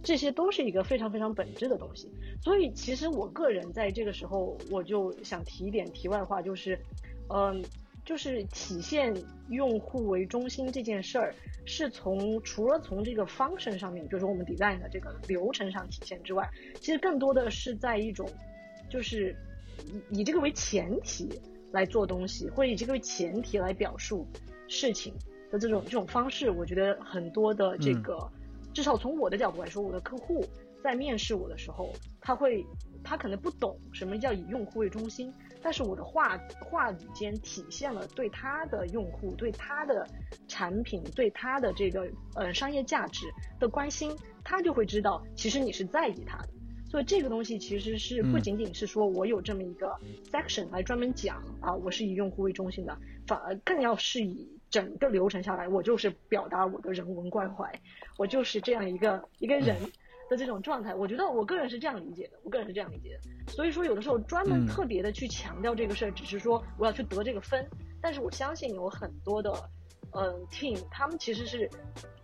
[0.03, 2.11] 这些都是一个非常非常本质的东西。
[2.41, 6.79] 所以，其实我个人在这个时候，我就想提一点题外话，就是，
[7.29, 7.63] 嗯，
[8.03, 9.13] 就是体现
[9.49, 11.35] 用户为中心这件事儿，
[11.65, 18.27] 是从除了从这个 function 上面，就是我们 design 的这个流程上体现之外，其实更多的是在一种，
[18.89, 19.35] 就是
[20.11, 21.29] 以以这个为前提
[21.71, 24.27] 来做东西，或者以这个为前提来表述
[24.67, 25.13] 事情。
[25.51, 28.17] 的这种这种方式，我觉得很多的这个，
[28.73, 30.45] 至少从我的角度来说，我的客户
[30.83, 32.65] 在面试我的时候，他会
[33.03, 40.07] 他可能不懂什么叫以用户为中心，但是我的话话语间体现了对他的用户、对他的
[40.47, 43.27] 产品、对他的这个呃商业价值
[43.59, 46.49] 的关心，他就会知道其实你是在意他的。
[46.89, 49.95] 所以这个东西其实是不仅仅是说我有这么一个
[50.31, 54.60] section 来专门讲啊，我是以用户为中心的，反而更要是以。
[54.71, 57.69] 整个流程下来，我就是表达我的人文关怀，
[58.17, 59.75] 我就是这样一个一个人
[60.29, 60.95] 的这种状态。
[60.95, 63.51] 我觉得我个人是这样理解的，我个人是这样理解的。
[63.51, 67.67] 所以说，有的时候专门特别的去强调这个事儿，只是说我要去得这个分。
[68.01, 69.51] 但是我相信有很多的，
[70.13, 71.69] 嗯，team 他们其实是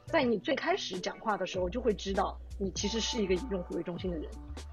[0.05, 4.27] 在你最开始讲话的时候就会知道你其实是一个以用户为中心的人。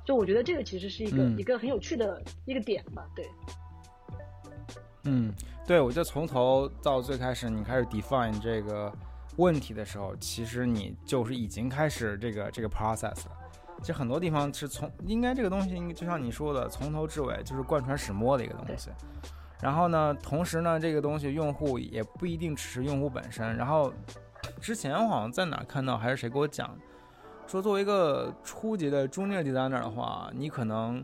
[0.06, 3.28] 就我觉得这个其实是一个一个很有趣的一个点吧，对。
[5.04, 5.32] 嗯。
[5.66, 8.92] 对，我觉得从头到最开始，你开始 define 这个
[9.36, 13.32] 问题的时候，其实你就是已经开始这个这个 process 了。
[13.80, 18.90] 其实很多地方是从应该这个东西，就像你说的，从头至尾就是贯穿始末的一个东西。
[19.62, 23.56] 然后呢，同时呢，这个东西用户也不一定只是用户本身。
[23.56, 23.90] 然后
[24.60, 26.76] 之前我好像在哪看到，还是谁给我讲，
[27.46, 31.02] 说作为一个初级的 junior designer 的话，你可能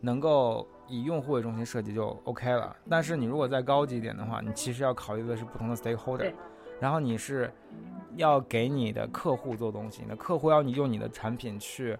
[0.00, 0.66] 能够。
[0.90, 6.34] 以用户为中心设计就 OK 了，但是你如果再高级一点的话，你其实要考虑的是不同的 stakeholder，
[6.80, 7.48] 然后你是
[8.16, 11.96] 要给你的客户做东西，你的客户要你用你的产品去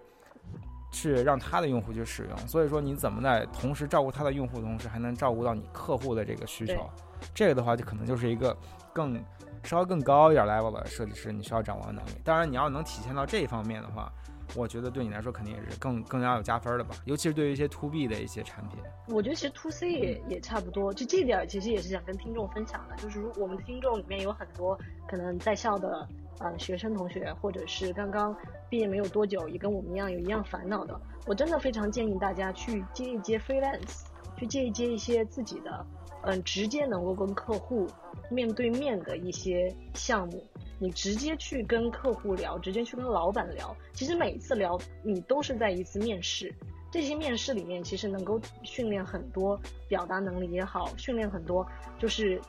[0.91, 6.89] 去让他的用户去使用，所以说你怎么在同时照顾他的用户的同时，还能照顾到你客户的这个需求，
[7.33, 8.55] 这个的话就可能就是一个
[8.91, 9.17] 更
[9.63, 12.11] 稍微更高一点 level 的设计师你需要掌握的能力。
[12.23, 14.11] 当然，你要能体现到这一方面的话。
[14.55, 18.79] 我觉得对你来说肯定也是更更加有加分的吧，尤其是对于一些 to B 的一些产品。
[19.07, 26.07] 我觉得其实 to C 也也差不多，就这点其实也是想跟听众分享的，就是如我们听众里面有很多可能在校的
[26.39, 28.35] 呃学生同学，或者是刚刚
[28.69, 34.03] 毕业没有多久，也跟我们一样有一样烦恼的，我真的非常建议大家去接一接 freelance，
[34.37, 35.85] 去接一接一些自己的
[36.23, 37.87] 嗯直接能够跟客户
[38.29, 40.43] 面对面的一些项目。
[40.81, 46.51] 你直接去跟客户聊，直接去跟老板聊，其实每一次聊，你都是在一次面试。
[46.89, 51.63] 这些面试里面，其实能够训练很多表达能力也好，训练很多，
[51.99, 52.41] 就是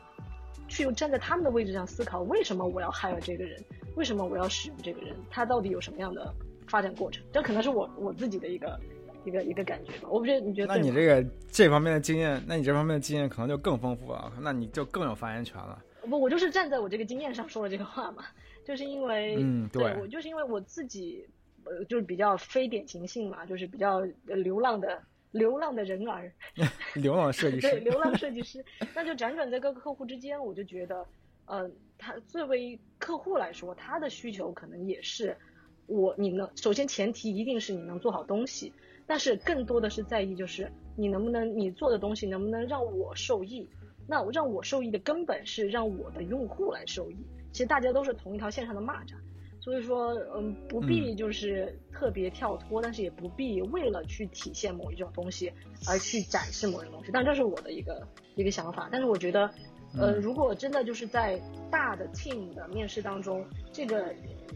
[0.66, 3.62] 去站在他们的位置上思考，为什么我要 hire 这个人，
[3.96, 6.34] 为什么我要使用这个人，他到底有什么样的
[6.66, 7.22] 发展过程？
[7.34, 8.80] 这可能是我我自己的一个
[9.26, 10.08] 一个一个感觉吧。
[10.10, 10.74] 我不觉得你觉得？
[10.74, 15.78] 那你这个这方面的经验，那你这方面的经验可能就更丰富了，那你就更有发言权了。
[16.08, 18.24] 不，我就是站在我这个经验上说了这个话嘛，
[18.64, 21.26] 就是因为，嗯，对我就是因为我自己，
[21.64, 26.32] 呃，就是比较非典型性嘛，就是比较流浪的流浪的人儿，
[26.94, 31.06] 流浪设计师，对，流浪设计师，那就辗转在各个客户之间，我就觉得，
[31.46, 35.36] 呃，他作为客户来说，他的需求可能也是
[35.86, 38.72] 我你能首先前提一定是你能做好东西，
[39.06, 43.68] 但是更多的是在意就是你能不能你做的东西能不能让我受益。
[44.12, 47.16] 那让我受益的根本是让我的用户来受益。
[47.50, 49.14] 其实大家都是同一条线上的蚂蚱，
[49.58, 55.50] 所以说，嗯，不必就是特别跳脱，但是也不必为了去体现某一种东西
[55.88, 57.10] 而去展示某一种东西。
[57.10, 58.90] 但这是我的一个一个想法。
[58.92, 59.50] 但是我觉得，
[59.98, 64.14] 呃，如果真的就是在大的 team 的面试当中，这个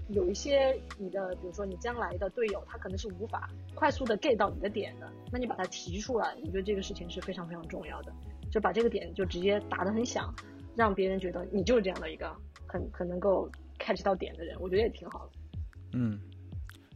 [0.08, 8.12] 有一些你的，比如说你将来的队友，他可能是无法快速的 get 到你的点的，那你把它提出来，我觉得这个事情是非常非常重要的，
[8.50, 10.34] 就把这个点就直接打得很响，
[10.74, 12.34] 让别人觉得你就是这样的一个。
[12.68, 15.58] 很很能够 catch 到点的人，我觉得也挺好的。
[15.92, 16.18] 嗯，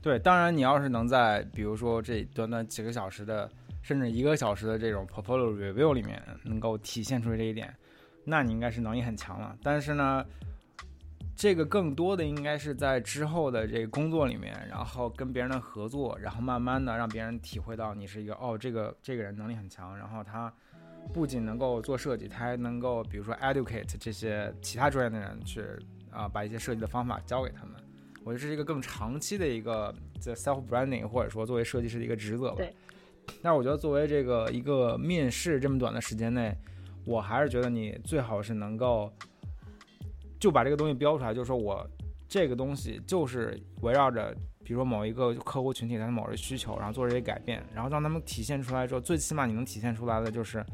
[0.03, 3.49] 对，当然你要是能在比如说这短短几个小时的，
[3.81, 7.73] 甚至一个小时的这种 portfolio review 里面能够体现出这一点，
[8.25, 9.57] 那你应该是能力很强了。
[9.63, 10.27] 但是呢，
[11.37, 20.53] 这个更多的应该是在之后的这个工作里面，然后跟别人的合作，然后慢慢的让别人体会到你是一个哦，这个这个人能力很强，然后他。
[21.13, 25.65] 不仅能够做设计，他还能够，比如说 educate 这些其他专业的人去
[26.11, 27.75] 啊，把一些设计的方法教给他们。
[28.23, 32.57] 我觉得这是一个更长期的一个在 self branding，或者说作为设计师的一个职责吧。
[32.59, 32.73] 对。
[33.43, 36.57] 但是我觉得作为这个一个面试这么短的时间内，
[37.05, 39.13] 我还是觉得你最好是能够
[40.39, 41.85] 就把这个东西标出来，就是说我
[42.29, 44.33] 这个东西就是围绕着，
[44.63, 50.65] 比如说某一个客户群体他的某个需求，然后做这些改变，然后让他们体现出来之后，最起码你能体现出来的就是。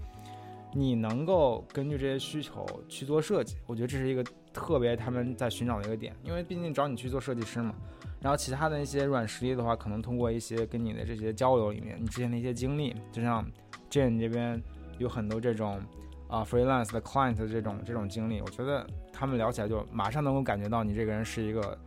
[0.77, 7.75] 你能够根据这些需求去做设计，我觉得这是一个特别他们在寻找的一个点，因为毕竟找你去做设计师嘛。
[8.21, 13.43] 然后其他的一些软实力的话，可能通过一些跟你的这些交流里面，你之前的一些经历，就像
[13.91, 14.63] Jane 这边
[14.99, 15.81] 有很多这种
[16.29, 21.79] 啊 freelance 的 client 的这种这种经历，我觉得他们聊起来就马上能够感觉到你这个人是一个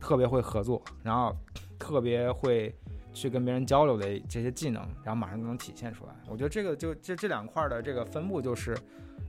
[0.00, 1.32] 特别会合作，然后
[1.78, 2.74] 特别会。
[3.12, 6.12] 去跟别人交流的这些技能，然后马上就能体现出来。
[6.28, 8.76] 我觉得这个就这这两块的这个分布，就是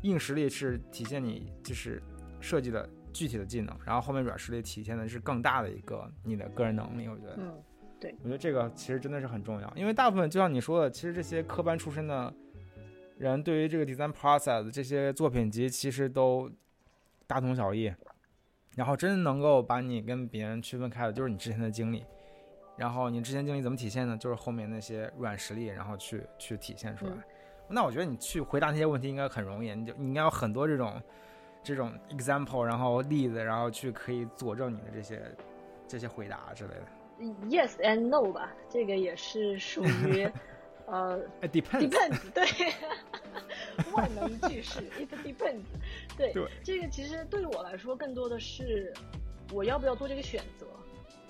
[0.01, 2.01] 硬实力是体现你就是
[2.39, 7.07] 设计的具体的技能，然后后面软实力体现的是更大的一个你的个人能力。
[7.07, 7.53] 我觉得，嗯，
[7.99, 12.33] 对，我觉得这个其实真的是很重要，因为大部分就像你说的，其实这些科班出身的
[13.17, 16.49] 人对于这个 design process 这些作品集其实都
[17.27, 17.93] 大同小异，
[18.75, 22.03] 然后真能够把你跟别人区分开的，就是你之前的经历。
[22.75, 24.17] 然后你之前经历怎么体现呢？
[24.17, 27.13] 就是后面那些软实力，然后去去体现出来。
[27.67, 31.01] 那我觉得你去回答那些问题应该很容易，你就你应该有很多这种
[31.63, 35.21] 这种 example，然后例子，然后去可以佐证你的这些
[35.87, 36.85] 这些回答之类的。
[37.47, 40.29] Yes and no 吧，这个也是属于
[40.87, 42.45] 呃 depends depends 对，
[43.93, 45.63] 万能句式 it depends
[46.17, 46.33] 对
[46.63, 48.91] 这个其实对于我来说更多的是
[49.53, 50.67] 我要不要做这个选择。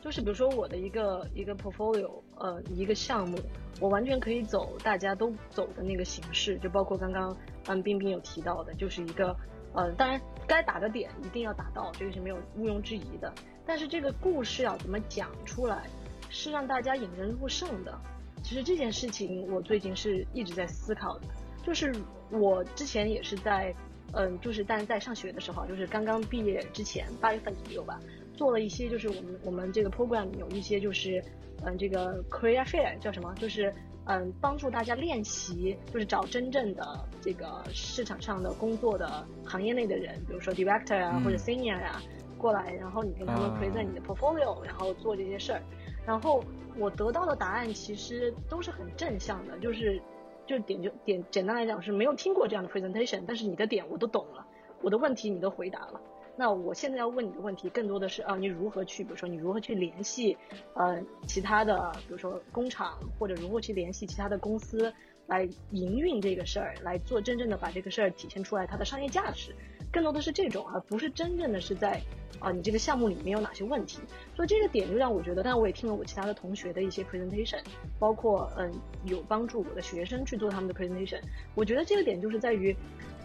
[0.03, 3.39] 就是比如说我的一个一个 portfolio，呃，一个项目，
[3.79, 7.33] 我完全可以走大家都走的那个形式，就包括刚刚
[7.67, 9.33] 嗯冰冰有提到的，就是一个，
[9.73, 13.33] 呃，当然该打的点一定要打到，这个是没有毋庸置疑的。
[13.65, 15.85] 但是这个故事要怎么讲出来，
[16.29, 17.97] 是让大家引人入胜的。
[18.43, 21.27] 其实这件事情我最近是一直在思考的，
[21.63, 21.95] 就是
[22.29, 23.73] 我之前也是在，
[24.11, 27.97] 嗯，就是但在上学的时候，就是刚刚毕业之前八月份左右吧。
[28.33, 31.23] 做了一些，就是我们我们这个 program 有一些就是，
[31.63, 33.33] 嗯，这个 career fair 叫什么？
[33.35, 33.73] 就是
[34.05, 36.83] 嗯，帮助大家练习，就是找真正的
[37.21, 42.01] 这个市场上的工作的行业内的人，比如说 director 啊或者 senior 啊
[42.37, 45.61] 过来，然后你跟他们 present 你的 portfolio，然后做这些事儿。
[46.05, 46.43] 然后
[46.77, 50.01] 我得到的答案其实都是很正向的，就是
[50.45, 54.45] 就点就点简单来讲是没有听过这样的 presentation，但是你的点我都懂了，
[54.81, 56.01] 我的问题你都回答了。
[56.35, 60.35] 那我现在要问你的问题，更多的是啊，你如何去，比如说你如何去联系，
[60.73, 64.91] 呃，其他的，比如说工厂，或者如何去联系其他的公司
[65.27, 69.55] 来营运这个事儿，来做真正的把这个事儿体现出来它的商业价值，
[69.91, 72.01] 更多的是这种，而不是真正的是在
[72.39, 73.99] 啊，你这个项目里面有哪些问题。
[74.35, 77.61] 所以这个点就让我觉得，但我也听了我其他的同学的一些 presentation，
[77.99, 78.73] 包括嗯，
[79.05, 81.21] 有帮助我的学生去做他们的 presentation，
[81.53, 82.75] 我觉得这个点就是在于，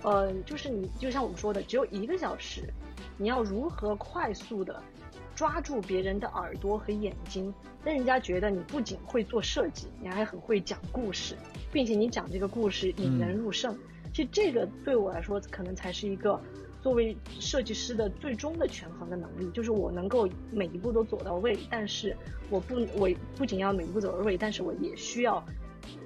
[0.03, 2.63] 呃，就是你就像我们说的，只有一个小时。
[3.21, 4.81] 你要如何快速的
[5.35, 7.53] 抓住别人的耳朵和眼睛，
[7.85, 11.35] 让人家觉得你不仅会做设计，你还很会讲故事，
[11.73, 13.77] 并且你讲这个故事引人入胜。
[14.15, 16.41] 其实这个对我来说，可能才是一个
[16.81, 22.17] 作为设计师的最终的权衡的能力，就是我能够每一步都走到位，但是
[22.51, 25.45] 我不我不仅要每一步走到位，但是我也需要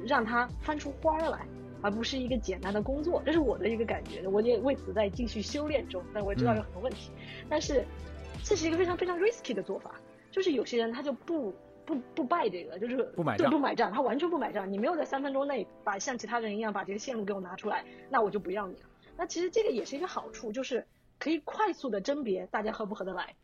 [0.07, 1.47] 让它翻出花来。
[1.83, 6.03] 而不是一个简单的工作，这是我的一个感觉，我也为此在继续修炼中。
[6.15, 7.11] 但我知道有很多问题，
[7.49, 7.85] 但是
[8.43, 9.95] 这是一个非常非常 risky 的做法。
[10.31, 11.53] 就是有些人他就不
[11.85, 14.73] 不不拜这个，就是不买账，不买账，他完全不买账。
[14.73, 18.89] 你没有在三分钟内把像其他人一样把这个线路给我拿出来，那我就不要你了。
[19.15, 20.87] 那其实这个也是一个好处，就是
[21.19, 23.35] 可以快速的甄别大家合不合得来，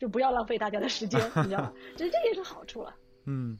[0.00, 1.72] 就不要浪费大家的时间，你知道吗？
[1.96, 2.92] 其实这也是好处了。
[3.26, 3.56] 嗯，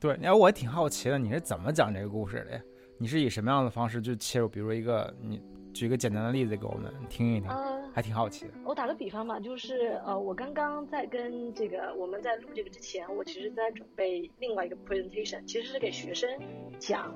[0.00, 2.62] 对，哎，我挺好奇的，你是怎么讲这个故事的呀？
[3.02, 4.46] 你是以什么样的方式就切入？
[4.46, 5.42] 比如一个，你
[5.74, 7.50] 举一个简单的例子给我们听一听，
[7.92, 8.52] 还挺好奇的。
[8.64, 16.30] 我打个比方吧，就是呃，我刚刚在跟这个我们在录这个之前，我其实在准备另外一个 presentation，其实是给学生
[16.78, 17.12] 讲，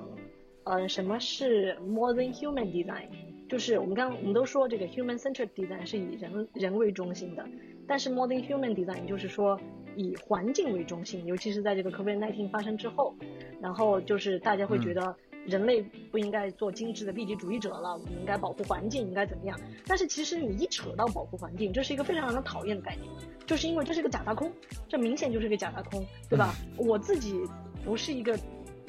[0.65, 3.07] 嗯，什么是 modern human design，
[3.47, 7.47] 就是我们刚我们都说这个 human centered design 是以人人为中心的，
[7.87, 9.57] 但是 modern human design 就是说
[9.95, 13.15] 以环境为中心，尤其是在这个 COVID-19 发生之后，
[13.61, 15.15] 然后就是大家会觉得。
[15.47, 15.81] 人类
[16.11, 19.57] 不应该做精致的利己主义者了，我们应该保护环境，应该怎么样？
[19.85, 23.09] 但是其实你一扯到保护环境，这是一个非常让人讨厌的概念，
[23.45, 24.51] 就是因为这是个假大空，
[24.89, 26.53] 这明显就是一个假大空，对吧？
[26.75, 27.41] 我自己
[27.85, 28.37] 不是一个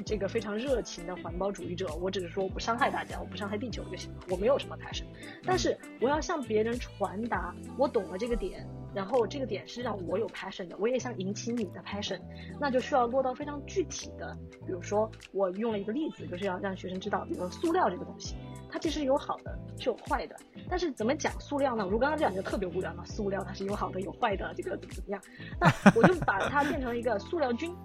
[0.05, 5.05] 这个非常热情的环保主义者，我只是说我不伤害大家，我不伤害地球就行了，我没有什么 passion。
[5.44, 8.66] 但是我要向别人传达，我懂了这个点。
[8.94, 12.18] 然后这个点是让我有 passion 的，我也想引起你的 passion，
[12.59, 14.34] 那就需要落到非常具体的，
[14.66, 18.34] 比如说我用了一个例子，就是要让学生知道，比如说塑料这个东西，
[18.70, 20.34] 它其实有好的，是有坏的。
[20.70, 21.86] 但是怎么讲塑料呢？
[21.88, 25.22] 如刚刚讲就特别无聊嘛，塑料它是有好的有坏的，这个怎么怎么样？
[25.61, 27.76] 那我就把它变成一个塑料菌，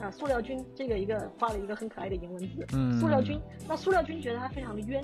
[0.00, 3.40] 啊，塑料菌这个一个画了一个很可爱的颜文字，嗯塑料菌。
[3.68, 5.02] 那塑料菌觉得它非常的冤，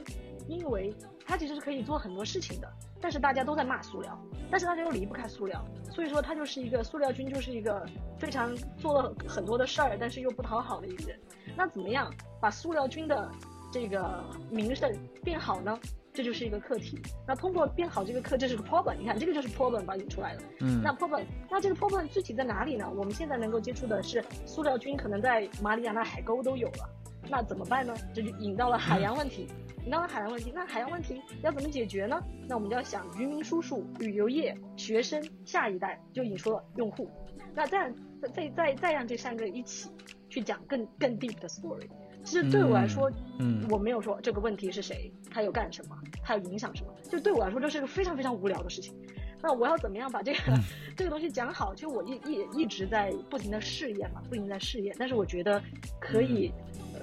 [0.49, 0.93] 因为
[1.27, 2.69] 它其实是可以做很多事情的。
[2.99, 4.19] 但是大家都在骂塑料，
[4.51, 7.87] 但是大家又离不开塑料，所以说他就是一个塑料君，就是一个
[8.19, 11.21] 非常做了很多的事儿，但是又不讨好的一个人。
[11.55, 13.31] 那怎么样把塑料君的
[13.71, 14.91] 这个名声
[15.23, 15.79] 变好呢？
[16.17, 16.99] 这就是一个课题。
[17.29, 18.95] 那通过变好这个课，这是个 problem。
[18.95, 20.43] 你看这个就是 problem 把引出来了。
[20.61, 20.81] 嗯。
[20.83, 22.91] 那 problem，那这个 problem 具体在哪里呢？
[22.97, 26.89] 我们现在能够接触的是塑料菌可能在马里亚纳海沟都有了。
[27.29, 27.95] 那怎么办呢？
[28.15, 29.47] 这就引到了海洋问题。
[29.85, 32.21] 引到了海洋问题，那海洋问题要怎么解决呢？
[32.49, 37.09] 那我们就要想渔民叔叔、旅游业、学生、下一代，就引出了用户。
[37.55, 37.95] 那这样
[38.35, 39.89] 再再再让这三个一起
[40.29, 41.89] 去讲更更 deep 的 story。
[42.27, 46.93] 其实对我来说，嗯，我没有说这个问题是谁，他有干什么，他有影响什么。
[47.11, 48.93] 就对我来说，这是个非常非常无聊的事情。
[49.41, 50.41] 那我要怎么样把这个
[50.97, 51.75] 这个东西讲好？
[51.75, 54.95] 其实我一一一直在不停的试验嘛，不停在试验。
[54.99, 55.63] 但是我觉得
[56.01, 56.53] 可以。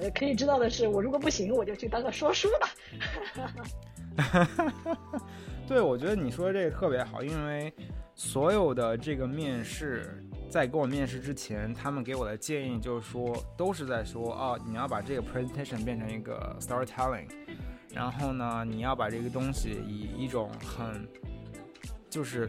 [0.02, 4.48] 呃，可以知道的是，我如果不行，我就去当个说书吧。
[5.70, 7.72] 对，我觉得你说的这个特别好，因为
[8.16, 17.26] 所有的这个面试，在跟我面试之前，他们给我的建议就是说，都是在说，哦，你要把这个 presentation 变成一个 storytelling，
[17.92, 21.08] 然后呢，你要把这个东西以一种很，
[22.08, 22.48] 就是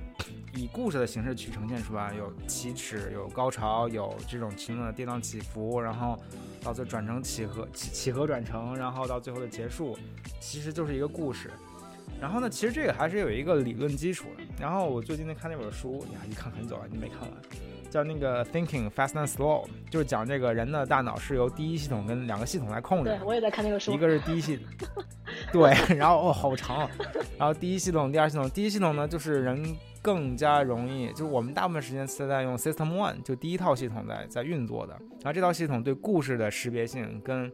[0.52, 6.18] 以故事的形式去呈现出来，有起始，有高潮，有这种情感的跌宕起伏，然后。
[6.62, 9.98] 到最后转成起合起起合转成，然后到最后的结束，
[10.40, 11.50] 其实就是一个故事。
[12.18, 14.42] 然后呢，其实这个还是有一个理论基础的。
[14.58, 17.30] 然后我最近在看那本书，呀，一看很久了，你没看完，
[17.94, 23.10] 叫那个 Thinking Fast and Slow，就是讲这个人的大脑是由第一系统跟两个系统来控制。
[23.10, 23.92] 对，我也在看那个书。
[23.92, 24.58] 一个是第一系，
[25.52, 26.90] 对，然后哦，好长。
[27.38, 29.64] 然后第一系统、第二系统，第一系统呢就是人。
[30.04, 34.92] 更加容易，就是我们大部分时间是在用 System One，就第一套系统在在运作的。
[35.22, 37.50] 然后这套系统对故事的识别性跟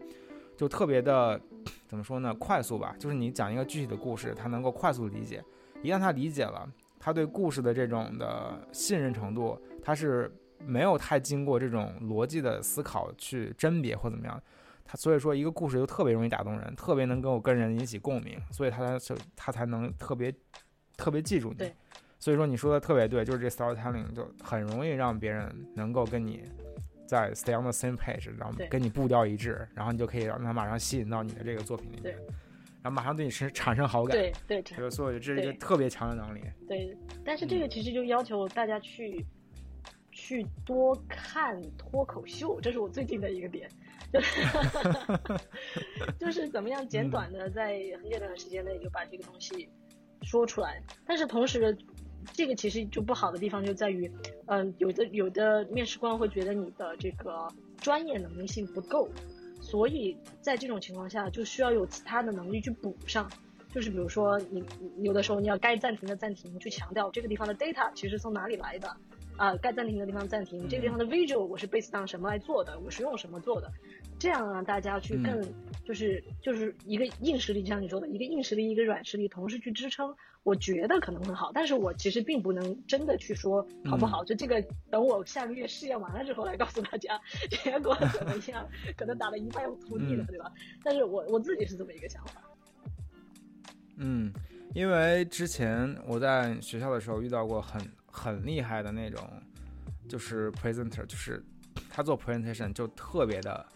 [0.56, 1.40] 就特别的
[1.86, 2.34] 怎么说呢？
[2.34, 5.40] 快速吧，就是你讲一个具体的故事，它能够快速理解。
[5.80, 6.68] 一旦他理解了，
[7.00, 14.40] 他对故事的这种的信任程度，他是没有太经过这种逻辑的思考去甄别或怎么样。
[14.84, 20.34] 他所以说一个故事就特别容易打动人，特别能够跟人引起共鸣，所以他才他才能特别
[20.96, 21.72] 特别记住你。
[22.18, 26.44] 所以说你说的特别对，就是这 storytelling 就很容易让别人能够跟你
[27.06, 32.14] 在 stay on the same page，然后跟你步调一致，然后你就可以让他马上吸引到你的这个作品里面，
[32.82, 34.16] 然后马上对你是产生好感。
[34.16, 36.40] 对对，这个所以这是一个特别强的能力。
[36.68, 39.24] 对，但是这个其实就要求大家去
[40.10, 43.68] 去多看脱口秀，这是我最近的一个点，
[44.12, 44.42] 就是
[46.18, 49.68] 就是怎么样简短的在很简短的时间内就把这个东西
[50.22, 51.76] 说出来，但是同时。
[52.34, 54.08] 这个其实就不好的地方就在于，
[54.44, 59.08] 嗯，有的有的面试官会觉得你的这个专业能力性不够，
[59.60, 63.30] 所以在这种情况下就需要有其他的能力去补上，
[63.72, 64.64] 就是比如说你
[65.02, 68.96] 有的时候你要该暂停的暂停，去强调这个地方的 data 其实从哪里来的。
[69.36, 70.68] 啊，该暂停的地方暂停。
[70.68, 72.78] 这个地方的 visual 我是 based on 什么来做的？
[72.80, 73.72] 我是用什么做的？
[74.20, 75.42] 这样让大家去更
[75.84, 81.50] 就是就是一个硬实力，就像你说的，一个硬实力，一个软实力同时去支撑，我觉得可能会好。
[81.54, 84.22] 但是我其实并不能真的去说好不好。
[84.22, 87.18] 就这个，等我下个月试验完了之后来告诉大家
[87.64, 88.68] 结果怎么样。
[88.96, 90.52] 可能打的一败涂地了，对吧？
[90.84, 92.42] 但是我我自己是这么一个想法。
[93.96, 94.30] 嗯，
[94.74, 99.26] 因为之前我在学校的时候遇到过很很厉害的那种，
[100.06, 101.42] 就是 presenter，就是
[101.88, 103.66] 他做 presentation 就特别的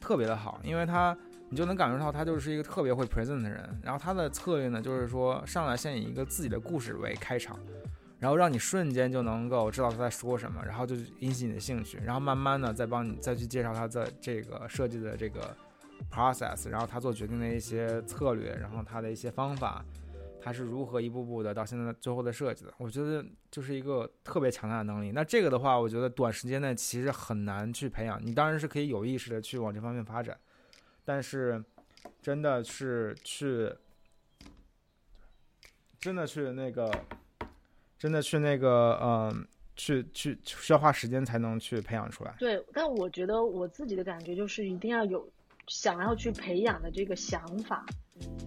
[0.00, 1.16] 特别的好，因为他
[1.48, 3.80] 你就能感受到他就是一个特别会 present 的人。
[3.82, 7.58] 然后他的策略呢，就是说上来先以一个自己的故事为开场，
[8.18, 15.56] 然后让你瞬间就能够知道他在说什么，然后就引起你的兴趣，然后慢慢的再帮你再去介绍他的这个设计的这个。
[16.12, 19.82] process，然后他做决定的一些策略，然后他的一些方法，
[20.46, 25.10] 他是如何一步步的到现在最后的设计的，我觉得就是一个特别强大的能力。
[25.10, 28.24] 那这个的话，我觉得短时间内其实很难去培养。
[28.24, 30.38] 你当然是可以有意识的去往这方面发展，
[31.04, 31.60] 但是
[32.22, 33.68] 真的是去，
[35.98, 36.88] 真的去那个，
[37.98, 39.44] 真的去那个，嗯，
[39.74, 42.32] 去去需要花时间才能去培养出来。
[42.38, 45.28] 对，但我觉得我自己的感觉就是一定要有。
[45.68, 47.84] 想要去培养的这个想法，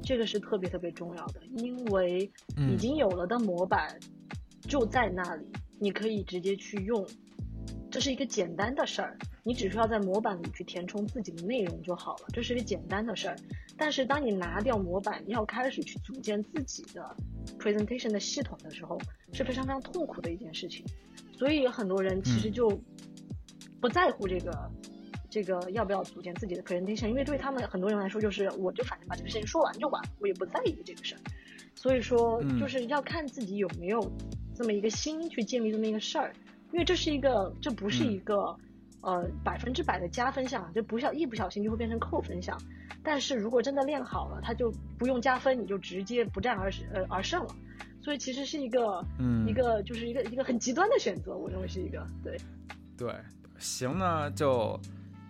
[0.03, 3.99] 这个是特别特别重要的，因为已经有了的模板
[4.61, 5.45] 就在那里，
[5.79, 7.07] 你可以直接去用，
[7.91, 13.35] 这是一个简单的事儿，你只需要在模板里去填充自己的内容就好了，这是一个简单的事儿。
[13.77, 17.15] 但是当你拿掉模板，要开始去组建自己的
[17.59, 18.99] presentation 的系统的时候，
[19.31, 20.83] 是非常非常痛苦的一件事情。
[21.37, 22.67] 所以很多人其实就
[23.79, 24.71] 不在乎这个。
[25.29, 27.07] 这个要不要组建自己的 presentation？
[27.07, 31.19] 因为对他们很多人来说，就是我就反正把这个事情说完就完，我也不在意这个事儿。
[31.75, 34.11] 所以说，就是要看自己有没有
[34.55, 36.33] 这么一个心去建立这么一个事儿。
[36.71, 38.55] 因为这是一个，这不是一个
[39.01, 42.59] 呃百分之百的加分项，就不小一不小心就会变成扣分项。
[43.01, 47.55] 但是如果真的练好了，他就不用加分，你就直接不战而呃而胜了。
[48.01, 52.37] 所以其实是一个嗯一个就是一个一个很极端的选择，我认为是一个对
[52.97, 53.13] 对
[53.57, 54.79] 行呢就。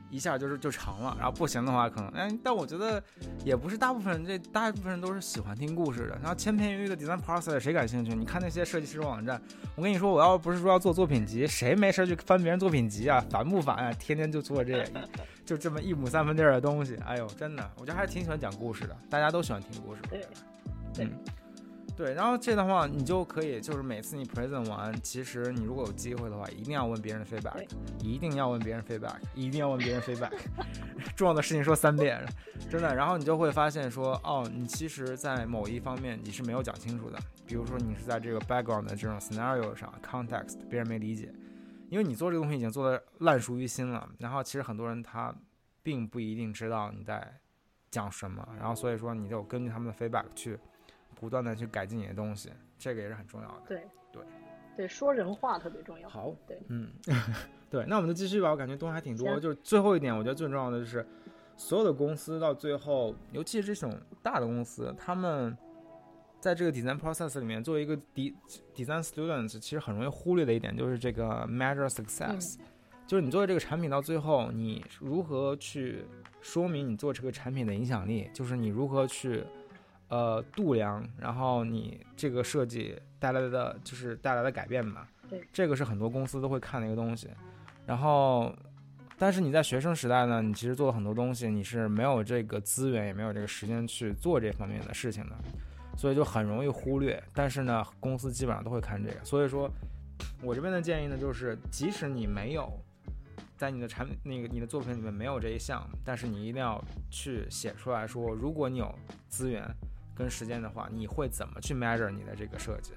[0.09, 3.01] 一下就是就成了，然后不行的话可能哎，但我觉得
[3.43, 6.17] 也不是大部分人，这大部分人都是喜欢听故事的。
[6.21, 8.13] 然后千篇一律的 design process 谁感兴趣？
[8.13, 9.41] 你看那些设计师网站，
[9.75, 13.23] 我跟你说，我要不是说要做作品集，谁没事去翻别人作品集啊？
[13.29, 13.93] 烦不烦啊？
[13.93, 14.85] 天天就做这，
[15.45, 20.01] 就这么一亩三分地儿的东西，哎呦，真的，我觉得还是挺喜欢讲故事的，大家都喜欢听故事。
[20.09, 20.25] 对，
[20.99, 21.11] 嗯。
[21.99, 27.67] 对，然后这的话，你就可以就是每次你 present 完，其实你如果有机会的话，一定要问别人 feedback，
[28.01, 30.31] 一定要问别人 feedback，一定要问别人 feedback，
[31.13, 32.25] 重要的事情说三遍，
[32.69, 32.95] 真的。
[32.95, 41.29] 然后你就会发现说，哦，你其实，在某一方面你是没有讲清楚的，比如说你是在这个 background 的这种 scenario 上 context，别人没理解，
[41.89, 44.09] 因为你做这个东西已经做的烂熟于心了。
[44.19, 45.35] 然后其实很多人他
[45.83, 47.41] 并不一定知道你在
[47.91, 50.57] 讲什么，然后所以说你就根据他们的 feedback 去。
[51.19, 53.61] 不断的去改进你的东西，这个也是很重要的。
[53.67, 54.23] 对对
[54.77, 56.07] 对，说人话特别重要。
[56.07, 56.89] 好，对，嗯，
[57.69, 58.49] 对，那我们就继续吧。
[58.49, 59.37] 我感觉东西还挺多。
[59.37, 61.05] 就是最后一点，我觉得最重要的就是，
[61.57, 65.57] 所有的公司到最后，尤其是这种大的公司，他们
[66.39, 68.33] 在这个 design process 里面，作为一个 de
[68.73, 72.55] design students，其实很容易忽略的一点就是这个 measure success，
[73.05, 76.05] 就是你做的这个产品到最后，你如何去
[76.39, 79.43] 说明你做这个产品的影响力，就是你如何去。
[80.09, 85.07] 呃，度量，然后你这个设计带来的就是带来的改变吧。
[85.29, 87.29] 对，这个是很多公司都会看的一个东西。
[87.85, 88.51] 然后，
[89.19, 95.35] 但是你在学生时代呢，你其实做了很多东西，你是没有这个资源，也没有这个时间去做这方面的事情的，
[95.95, 97.23] 所以就很容易忽略。
[97.31, 99.23] 但是呢，公司基本上都会看这个。
[99.23, 99.69] 所以说，
[100.41, 102.67] 我这边的建议呢，就是即使你没有
[103.57, 108.91] 在你的产品那个你的作品里面没有这一项，但是你一定要去写出来说，如果你有
[109.27, 109.63] 资源。
[110.19, 112.91] 跟时间的话，你会怎么去 measure 你的这个设计？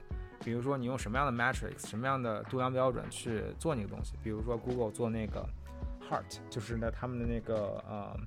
[0.45, 4.17] 比如说，你用什么样的 metrics，什么样的度量标准去做那个东西？
[4.25, 5.49] 比如说，Google 做那个
[6.11, 8.19] Heart，就是那他们的那个呃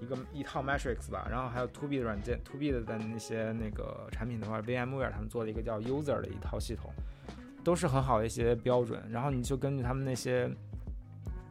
[0.00, 1.26] 一个一套 metrics 吧。
[1.28, 6.92] 然后还有 To B 的软件，To B 的的那些那个产品的话，VMware 他们做了一个叫 User 的一套系统，
[7.64, 9.02] 都是很好的一些标准。
[9.10, 10.48] 然后你就根据他们那些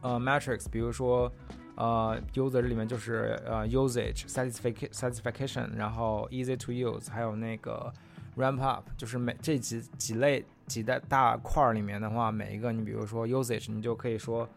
[0.00, 1.30] 呃 metrics，比如说。
[1.78, 7.92] 呃，user 这里面就是呃 usage satisfaction 然后 easy to use，还有那个
[8.36, 14.48] ramp up，就是每这几几类几大大块里面的话，每一个你比如说 usage，你就可以说，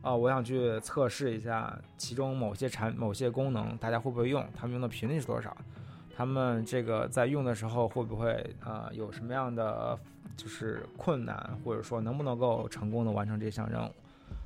[0.00, 5.54] 啊，我想去测试一下其中某些产某些功能，大家会不会用，他们用的频率是多少，
[6.16, 8.32] 他们这个在用的时候会不会
[8.64, 9.98] 呃有什么样的
[10.38, 13.92] 就是困难，或者说能不能够成功的完成这项任务。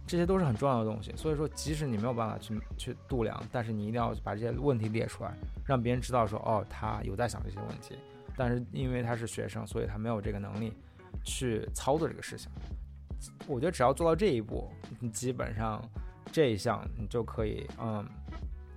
[0.07, 5.35] 这些都是很重要的东西，所以说，即使你没有办法去去度量，但是你一定要把这些问题列出来，
[5.65, 7.99] 让别人知道说，哦，他有在想这些问题，
[8.37, 10.73] 但是因为他是学生，所以他没有这个能力
[11.25, 12.49] 去操作这个事情。
[13.49, 15.83] 我觉得只要做到这一步，你基本上
[16.31, 18.07] 这一项你就可以，嗯，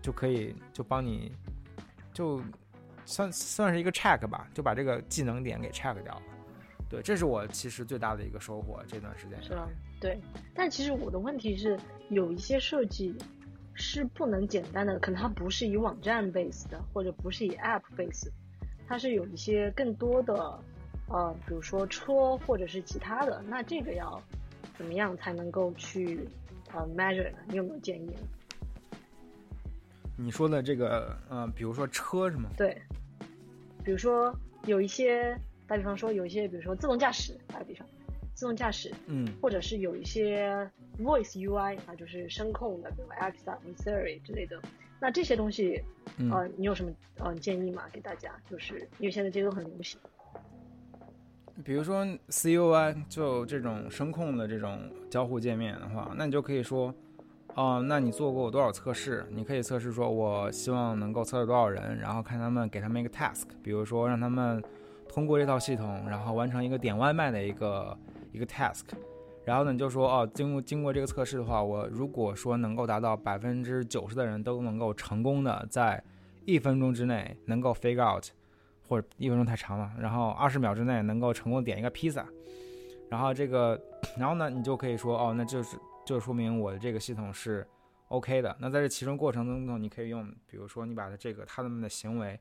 [0.02, 1.32] 就可以就帮你，
[2.12, 2.42] 就
[3.06, 6.22] 算算是一个 check 吧，就把这个技能点给 check 掉了。
[6.90, 8.82] 对，这是我其实最大的一个收获。
[8.88, 9.68] 这段时间是吧？
[10.00, 10.20] 对。
[10.54, 11.78] 但其实我的问题是，
[12.10, 13.16] 有一些设计
[13.74, 18.30] 是不能简单的，可能它不是以网站 base 的，或者不是以 app base，
[18.88, 20.60] 它是有一些更多的，
[21.08, 23.42] 呃，比如说车或者是其他的。
[23.48, 24.22] 那这个要
[24.78, 26.28] 怎么样才能够去
[26.74, 27.38] 呃 measure 呢？
[27.48, 28.20] 你有没有建议呢？
[30.18, 32.50] 你说的这个，呃，比如说车是吗？
[32.58, 32.82] 对，
[33.86, 37.88] 比如说有一些，打比方说有一些，比如说自动驾驶，打个比方，
[38.40, 40.66] 自动驾驶，嗯，或者是有一些
[40.98, 44.58] voice UI 啊，就是声控的，比如 Alexa、Siri 之类的。
[44.98, 45.84] 那这些东西，
[46.32, 47.84] 呃，你有什么呃建议吗？
[47.92, 50.00] 给大家，就是因为现在这个都很流行。
[51.66, 56.96] 比如说 CUI 就这种声控的这种交互界面的话，那你就可以说。
[57.56, 59.26] 哦，那你做过多少测试？
[59.32, 64.64] 你可以测试说，我希望能够测试多少人，然后看他们给他们一个 task，比如说让他们
[65.10, 67.98] 通过这套系统，然后完成一个点外卖的一个
[68.32, 68.86] 一个 task。
[69.46, 76.04] 然后呢，你就说，哦，经过经过这个测试的话，我如果说能够达到百分之九十的人都能够成功的在
[76.46, 78.26] 一分钟之内能够 figure out，
[78.88, 82.28] 或者一分钟太长了，然后二十秒之内能够成功点一个披萨，
[83.10, 83.80] 然后这个，
[84.18, 85.78] 然后呢，你就可以说，哦，那就是。
[86.06, 87.68] 就说明我的这个系统是
[88.08, 88.58] OK 的。
[88.60, 92.40] 那在这其中过程当中，你可以用，比如说你把它这个他们的行为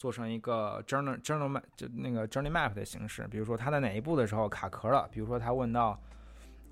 [0.00, 3.28] 做成一个 journal journal map，就那个 journey map 的形式。
[3.28, 6.00] 比如说他在哪一步的时候卡壳了，比如说他问到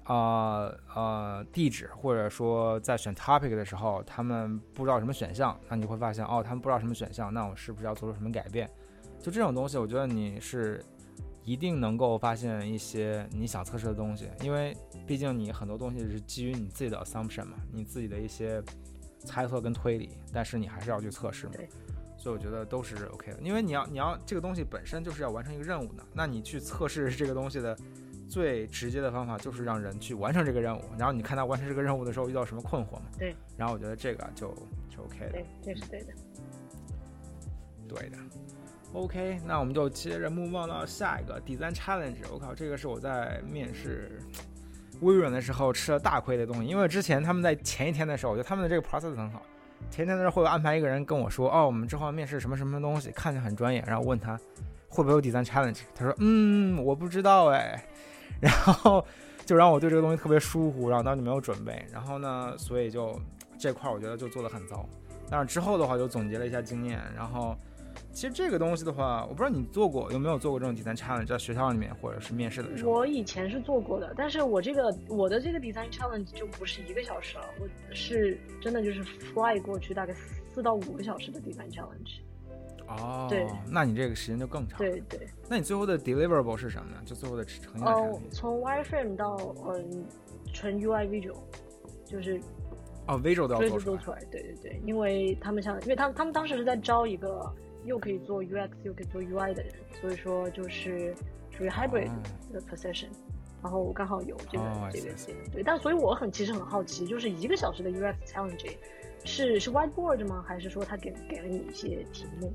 [0.04, 8.68] 啊呃地址，或者说在选 topic 的时候他们不知道什么选项，那你会发现哦他们不知道什么选项，那我是不是要做出什么改变？
[9.20, 10.84] 就这种东西，我觉得你是。
[11.44, 14.76] 一定能够发现一些你想测试的东西，因为
[15.06, 18.62] 毕竟你很多东西是基于你自己的 assumption 嘛，你自己的一些
[19.20, 21.54] 猜测跟推理，但是你还是要去测试嘛。
[22.18, 27.78] 所以我觉得都是 OK 的，因为你要你要这个东西本身就是要完成一个任务的，那你去测试这个东西的
[28.28, 33.02] 最直接的方法就是让人去完成这个任务，然后你看他完成这个任务的时候遇到什么困惑嘛。
[33.16, 33.34] 对。
[33.56, 34.52] 然后我觉得这个就
[34.90, 35.30] 就 OK 的。
[35.30, 36.12] 对，这是对的。
[37.88, 38.18] 对的。
[38.94, 42.16] OK，那我们就接着 move on 到下一个 design challenge。
[42.32, 44.18] 我靠，这个是我在面试
[45.02, 49.42] 微软的时候吃了大亏的东西，因为之前他们在前一天的时候，我觉得他们的这个 process 很好。
[49.90, 53.82] 前天的时候会安排一个人跟我说，哦，我们之后要面试什么什么东西，看起来很专业。
[53.86, 54.38] 然后问他
[54.88, 57.84] 会不会有 design challenge，他说，嗯，我不知道哎。
[58.40, 59.04] 然后
[59.44, 61.84] 就让我对这个东西特别疏忽，然后当时没有准备。
[61.92, 63.18] 然后呢，所以就
[63.58, 64.88] 这块我觉得就做的很糟。
[65.28, 67.56] 但是之后的话就总结了一下经验，然后。
[68.18, 72.90] 其实这个东西的话，我不知道你做过有没有做过这种 design challenge，在学校里面或者是面试的时候。
[72.90, 80.12] 我以前是做过的，但是我这个我的这个 design challenge 就不是一个小时了，我是真的就是 fly 过去大概
[80.52, 82.18] 四到五个小时的 design challenge。
[82.88, 84.76] 哦，对，那你这个时间就更长。
[84.78, 85.28] 对对。
[85.48, 87.00] 那你最后的 deliverable 是什么呢？
[87.04, 90.04] 就最后的呈现哦，从 wireframe 到嗯
[90.52, 91.38] 纯 UI visual，
[92.04, 92.40] 就是
[93.06, 94.18] 哦 visual 都要做出来。
[94.28, 97.48] 对对对，因为他们想，因为他们他们当时是在招一个。
[97.88, 101.14] 又可以做 UX 又可以做 UI 的人，所以说就是
[101.50, 102.10] 属于 hybrid
[102.52, 103.08] 的 position，
[103.62, 105.14] 然后我刚好有这个这个
[105.50, 108.76] 对，但所以我很其实很好奇，就是一个小时的 UX challenge
[109.24, 110.44] 是是 whiteboard 吗？
[110.46, 112.52] 还是说他给给了你一些题目？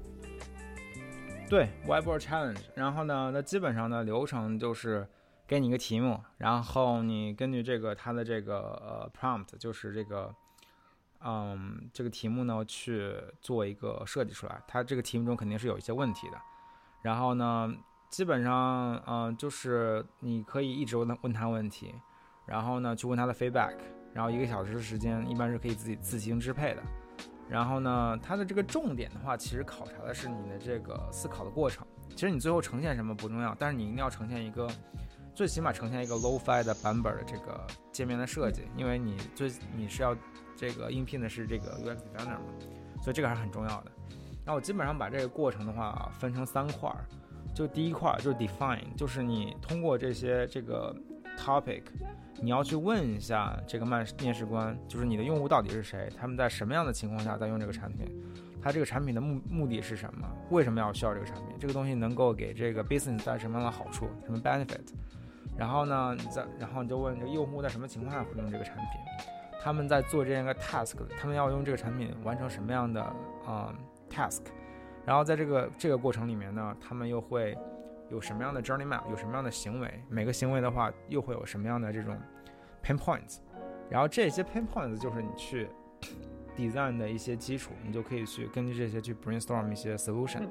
[1.50, 5.06] 对，whiteboard challenge，然后呢，那基本上的流程就是
[5.46, 10.34] 给你一个题目，然后你根据这个它的这个呃 prompt，就是这个。
[11.26, 14.62] 嗯，这个题目呢，去做一个设计出来。
[14.68, 16.38] 它这个题目中肯定是有一些问题的。
[17.02, 17.74] 然后呢，
[18.10, 21.96] 基本上，嗯，就是你可以一直问他问他问题，
[22.46, 23.76] 然后呢，去问他的 feedback。
[24.14, 26.84] 然后一个小时的时间，一般是可以自己自行支配的。
[27.50, 31.86] 然后呢，它的这个重点的话，其实考察的是你的这个思考的过程。
[32.10, 34.70] 其实你最后呈现什么不重要，但是你一定要呈现一个，
[35.34, 40.16] 最起码呈现一个 low-fi 的版本的这个界面的设计，因为你最你是要。
[40.64, 42.46] 这个应聘的是这个 UX designer 嘛，
[43.02, 43.92] 所以这个还是很重要的。
[44.46, 47.04] 那我基本上把这个过程的话分成三块儿，
[47.54, 50.96] 就第一块儿就是 define，就是你通过这些这个
[51.38, 51.82] topic，
[52.42, 58.08] 你要去问一下这个面面试官，就是你的用户到底是谁，他们在什么样的情况下在用这个产品，
[58.62, 64.94] 他这个产品的目目的是什么，为什么要需要这个产品，这个东西能够给这个 business 带什么样的好处，什么 benefit，
[65.58, 68.86] 然后呢，你再然后你就问这个用户在什么情况下会用这个产品。
[69.64, 73.02] 他们在做这样一个 task，他们要用这个产品完成什么样的
[73.46, 73.74] 啊
[74.10, 74.42] task，
[75.06, 77.58] 然后在这个这个过程里面呢，他们又会
[78.10, 82.20] 有什么样的 journey map，有什么样的行为，每个行为的话又会有什么样的这种
[82.84, 83.38] pain points，
[83.90, 85.70] 然后这些 pain points 就是你去
[86.58, 90.46] design 的一些基础，你就可以去根据这些去 brainstorm 一些 solution，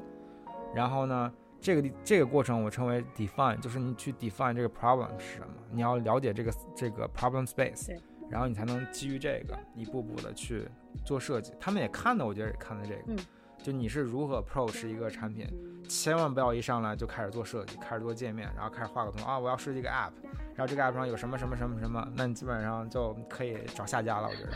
[0.74, 7.94] 然后呢，这个这个过程我称为 define，就是你去 define 这个 problem 是什么，你要了解这个这个 problem space，
[8.32, 10.66] 然后你才能基于这个一步步的去
[11.04, 11.52] 做设计。
[11.60, 13.16] 他们也看的，我觉得也看的这个，嗯
[13.62, 15.46] 就你是如何 approach 一个产品，
[15.88, 20.10] 千万不要一上来就开始做设计，开始做界面，然后开始画个图啊，我要设计一个 app，
[20.56, 24.50] 然后这个 app 上有什么什么什么什么，那你基本上就可以找下家了，我觉得。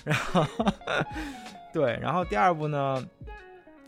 [0.04, 0.46] 然后，
[1.70, 2.94] 对，然后第二步呢，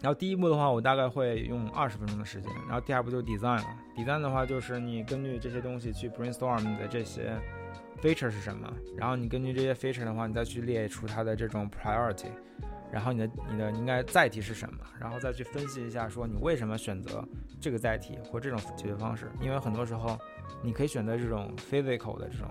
[0.02, 3.66] 然后第一步的话，我大概会用二十分钟的时间，然后第二步就是 design 了。
[3.96, 7.40] design 的话，就是你根据这些东西去 brainstorm 你的这些
[8.03, 12.26] feature 是什么，然后你根据这些 feature 的话，你再去列出它的这种 priority。
[12.90, 17.26] 然后你的你的应该载体是什么，然后再去分析一下，说你为什么选择
[17.59, 19.32] 这个载体或这种解决方式。
[19.40, 20.18] 因为很多时候，
[20.62, 22.48] 你可以选择这种 physical 的这种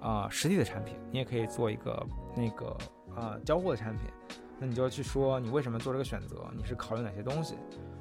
[0.00, 2.06] 啊、实体的产品，你也可以做一个
[2.36, 2.76] 那个
[3.16, 4.04] 啊、交互的产品。
[4.60, 7.54] 那你就去说你为什么做这个选择，你是考虑哪些东西。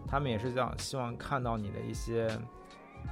[0.05, 2.27] 他们也是这样，希望看到你的一些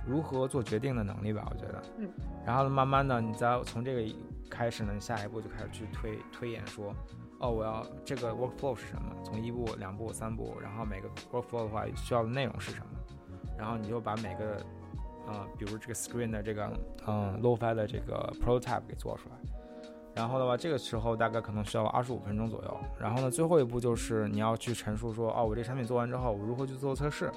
[0.07, 1.83] 如何做决定的能力吧，我觉得。
[1.97, 2.09] 嗯。
[2.45, 4.15] 然后呢，慢慢的，你再从这个
[4.49, 6.93] 开始呢，你下一步就开始去推推演说。
[7.39, 9.15] 哦，我要这个 workflow 是什么？
[9.23, 12.85] 从一步、两步、三步，然后每个 workflow 的话需要的内容是什么？
[13.57, 14.63] 然后你就把每个，
[15.25, 16.71] 呃，比如这个 screen 的这个，
[17.07, 19.35] 嗯，low-fi 的这个 prototype 给做出来。
[20.13, 22.77] 然后的话，这个时候大概可能需要二十五分钟左右。
[22.99, 27.31] 然后呢，最后一步就是你要去陈述说，哦，我这产品做完之后，我如何去做测试？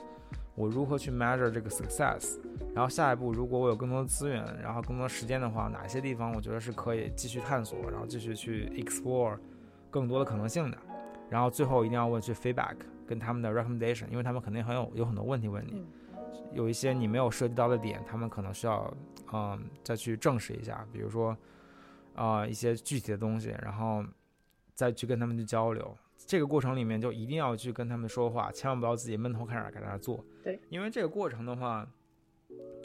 [0.54, 2.38] 我如何去 measure 这个 success？
[2.74, 9.38] 然后下一步，如果我有更多的资源，然后更多时间的话，哪些地方我觉得是可以继续探索，然后继续去 explore。
[9.90, 10.78] 更多的可能性的，
[11.30, 12.74] 然后最后一定要问去 feedback
[13.06, 15.86] 跟他们的 recommendation，因为他们肯定很有有很多问题问你，
[16.52, 18.92] 有一些你没有涉及到的点，他们可能需要
[19.32, 21.30] 嗯再去证实一下，比如说
[22.16, 24.04] 啊、呃、一些具体的东西，然后
[24.74, 25.96] 再去跟他们去交流。
[26.26, 30.24] 这个过程里面就一定要去跟他们说话，千万不要自己闷头开始给大家做。
[30.42, 31.86] 对，因为这个过程的话，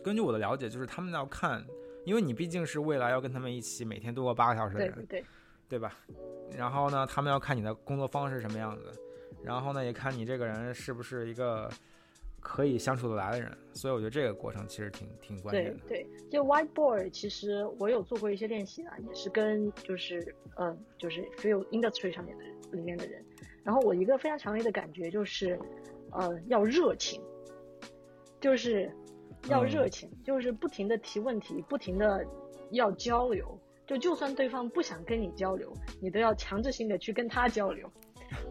[0.03, 1.65] 根据我的了解，就是他们要看，
[2.05, 5.25] 因为你毕竟是未来要跟他们一起每天度过八个小时的人，对对。
[5.69, 5.95] 对吧？
[6.57, 8.91] 然后呢，他们要看你的工作方式什么样子，
[9.43, 11.69] 然后呢，也看你这个人是不是一个
[12.39, 13.55] 可以相处得来的人。
[13.71, 15.79] 所以我觉得这个过程其实挺挺关键的。
[15.87, 23.23] 对对，就 whiteboard，其实我有做过一些练习啊，也是跟就是嗯、呃，就是 field industry 上面的人里面的人。
[23.63, 25.59] 然后我一个非常强烈的感觉就是，
[26.11, 27.21] 呃，要热情，
[28.39, 28.91] 就是
[29.47, 32.25] 要热情，嗯、就是不停的提问题，不停的
[32.71, 33.59] 要交流。
[33.85, 37.91] 就就算对方不想跟你交流，你都要强制性的去跟他交流，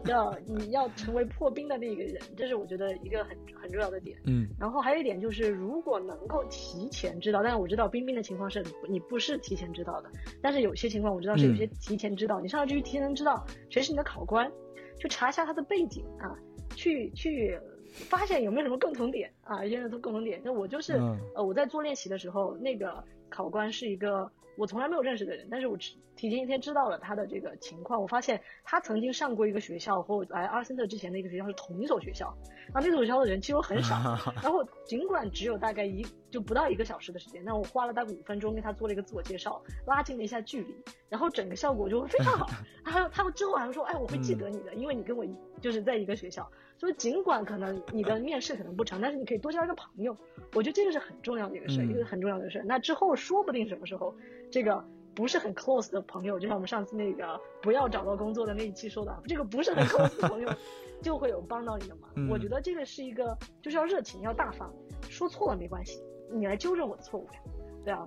[0.05, 4.17] 要 你要成为破冰的那个人，这是我觉得一个很很重要的点。
[4.25, 10.09] 嗯，然后还有一点就是，如果能够提前知道，但是我知道冰冰的情况是你不是提前知道的，
[10.41, 14.51] 但是有些情况我知道是有些提前知道，嗯、你上来就去提前知道谁是你的考官，
[14.99, 16.37] 去查一下他的背景啊，
[16.75, 17.59] 去去。
[17.91, 19.65] 发现有没有什么共同点啊？
[19.65, 20.39] 一些人都共同点。
[20.45, 25.77] 那我就是、嗯、呃，我在做练习的时候，那个考官是一个我从来没有认识的人，但是我
[26.17, 28.01] 提前一天知道了他的这个情况。
[28.01, 32.37] 我发现他曾经上过一个学校，和我来阿森特之前的一个学校是同一所学校。
[32.73, 33.95] 然后那所学校的人其实很少，
[34.43, 40.75] 然后尽管只有大概一就不到一个小时的时间，但我花了大概五分钟跟他做了一个自我介绍，拉近了一下距离，
[41.07, 42.47] 然后整个效果就非常好。
[42.83, 45.23] 还有他之后还会说，哎，我会记得你的，因为你跟我
[45.59, 46.49] 就是在一个学校。
[46.77, 50.15] 所以尽管可能你的面试可能不长，但是你可以多交一个朋友，
[50.53, 52.63] 我觉得这个是很重要的一个事一个很重要的事儿。
[52.65, 54.15] 那之后说不定什么时候，
[54.49, 54.81] 这个
[55.13, 60.49] 不是很 close 的朋友，就像我们上次那个不要找到工作的那一期说的，这个不是很 close 的朋友，
[61.03, 62.09] 就会有帮到你的忙。
[62.15, 64.73] 嗯、我觉得这个是一个就是要热情，要大方，
[65.09, 66.01] 说错了没关系，
[66.31, 67.41] 你来纠正我的错误呀。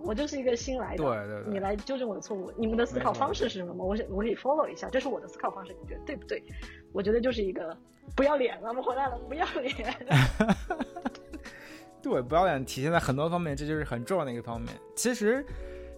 [0.03, 2.53] 我就是一个新来的，对对对，你来纠正我的错误。
[2.57, 3.73] 你们的思考方式是什么？
[3.85, 6.43] 我我可以 follow 一下，这是我的思考方式，你觉得对不对？
[6.93, 7.77] 我觉得就是一个
[8.15, 9.95] 不要脸了，我们回来了，不要脸。
[12.03, 14.69] 对，不要脸体现在很多方面，这就是很重要的一个方面。
[14.97, 15.47] 其实，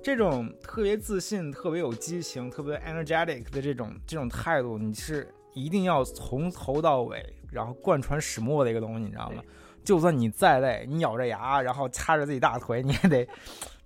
[0.03, 9.43] 这种特别自信、特别有激情、特别 energetic 的这种这种态度，你是一定要从头到尾，然后贯穿始末的一个东西，你知道吗？
[9.83, 13.29] 就算你再累，你咬着牙，然后掐着自己大腿，你也得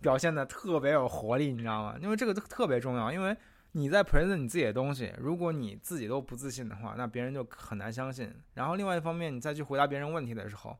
[0.01, 1.97] 表现的特别有活力，你知道吗？
[2.01, 3.37] 因为这个都特别重要，因为
[3.73, 8.33] 你在 present 你自己的东西，如果你自己都不自信的话，那别人就很难相信。
[8.55, 10.77] 然后另外一方面，你再去回答别人问题的时候，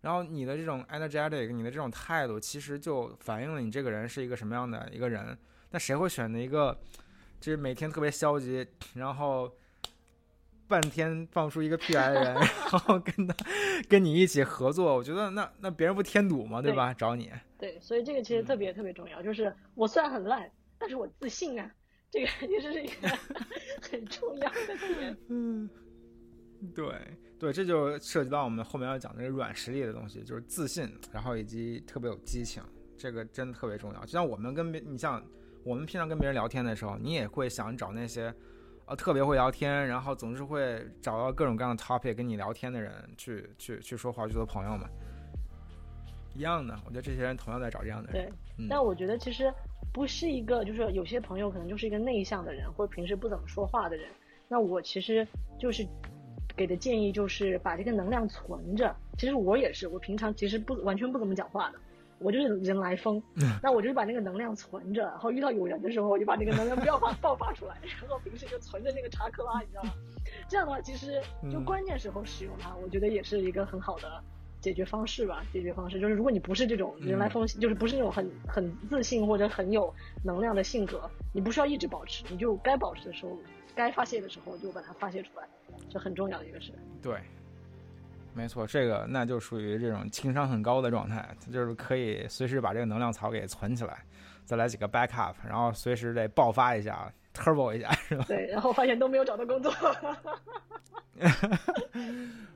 [0.00, 5.36] 然后你的这种 energetic，你的这种态度，其实就反映了你这个人是一个什么样的一个人。
[5.70, 6.78] 那谁会选择一个
[7.40, 9.52] 就是每天特别消极，然后？
[10.72, 12.34] 半天放出一个屁来的人，
[12.72, 13.34] 然后跟他
[13.90, 16.62] 跟你一起合作，我觉得那那别人不添堵吗？
[16.62, 16.94] 对吧？
[16.94, 17.30] 找你。
[17.58, 21.70] 对，所以这个其实特别特别重要，就是我虽然很烂，但是我自信啊，
[22.10, 23.08] 这个也是一个
[23.82, 25.14] 很重要的点。
[25.28, 25.68] 嗯，
[26.74, 26.86] 对
[27.38, 32.62] 对，这就涉及到我们后面要讲这个软实力的东西，就是自信，然后以及特别有激情，
[32.96, 34.00] 这个真的特别重要。
[34.00, 35.22] 就像我们跟别，你像
[35.64, 38.34] 我们平常跟别人聊天的时候，你也会想找那些。
[38.92, 44.86] 呃，特别会聊天，然后总是会找到各种各样的 topic 跟你聊天的人去去去说话，去做朋友嘛。
[46.34, 48.30] 一样的，我觉得这些人同样在找这样的人。
[48.58, 49.50] 对，但我觉得其实
[49.94, 54.10] 不是一个，就是有些朋友可能就是一个内向的人，或者平时不怎么说话的人。
[54.46, 55.26] 那我其实
[55.58, 55.86] 就是
[56.54, 58.94] 给的建议就是把这个能量存着。
[59.16, 61.78] 其实我也是，我平常其实不完全不怎么讲话的。
[62.22, 63.22] 我就是人来疯，
[63.62, 69.90] 那我就是把那个能量存着，然后遇到有人的时候，我就把那个能量 不要发爆发出来，然后平时就存着那个查克拉，你知道吗？
[70.48, 71.20] 这样的话，其实
[71.50, 74.22] 就关键时候使用它，我觉得也是一个很好的
[74.60, 75.44] 解决方式吧。
[75.52, 79.92] 解决方式就是，如果你不是这种人来疯，就是不是那种很很自信或者很有
[80.24, 83.36] 能量的性格，你不需要一直保持，你就该保持的时候，
[83.74, 85.46] 该发泄的时候就把它发泄出来，
[85.90, 86.72] 这很重要的一个事。
[87.02, 87.14] 对。
[88.34, 94.04] 没错，这个那就属于这种情商很高的状态，就是可以随时把这个能量槽给存起来，
[94.44, 98.24] 再来几个 backup，然后随时得爆发一下，turbo 一下，是吧？
[98.26, 99.72] 对，然后发现都没有找到工作。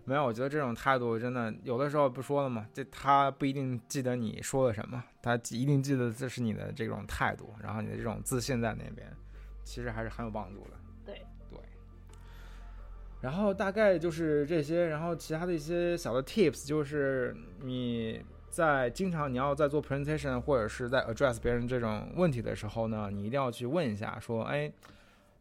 [0.04, 2.66] 没有，我觉得这种态度真的有的时候不说了吗？
[2.72, 9.06] 这他不一定记得你说了什么，他一定记得这是你的这种态度，然后你的这种自信在那边，
[9.62, 10.70] 其实还是很有帮助的。
[13.22, 24.70] 然后大概就是这些，然后其他的一些小的 tips 就是你在经常你要在做 presentation 或者是在 address 别人这种问题的时候呢，你一定要去问一下，说，哎，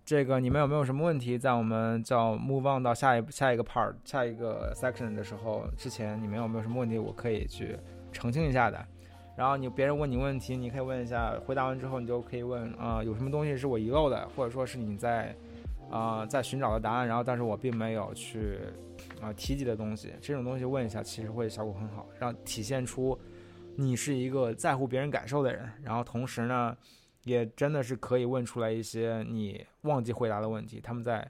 [0.05, 1.37] 这个你们有没有什么问题？
[1.37, 7.77] 在我们叫 move on 到下一下一个 part 下一个 section 的时候，之前你们有没有什么问题，我可以去
[8.11, 8.83] 澄清一下的。
[9.37, 15.35] 然后你别人问你问题，你可以问一下，回答完之后你就可以问啊，有什么东西是我遗漏的，或者说是你在。
[15.89, 18.59] 啊，在寻找的答案，然后但是我并没有去
[19.21, 23.17] 啊提及的东西，这种东西问一下，其实会效果很好，让体现出
[23.75, 26.75] 你是一个在乎别人感受的人，然后同时呢，
[27.23, 31.29] 也真的是可以问出来一些你忘记回答的问题，他们在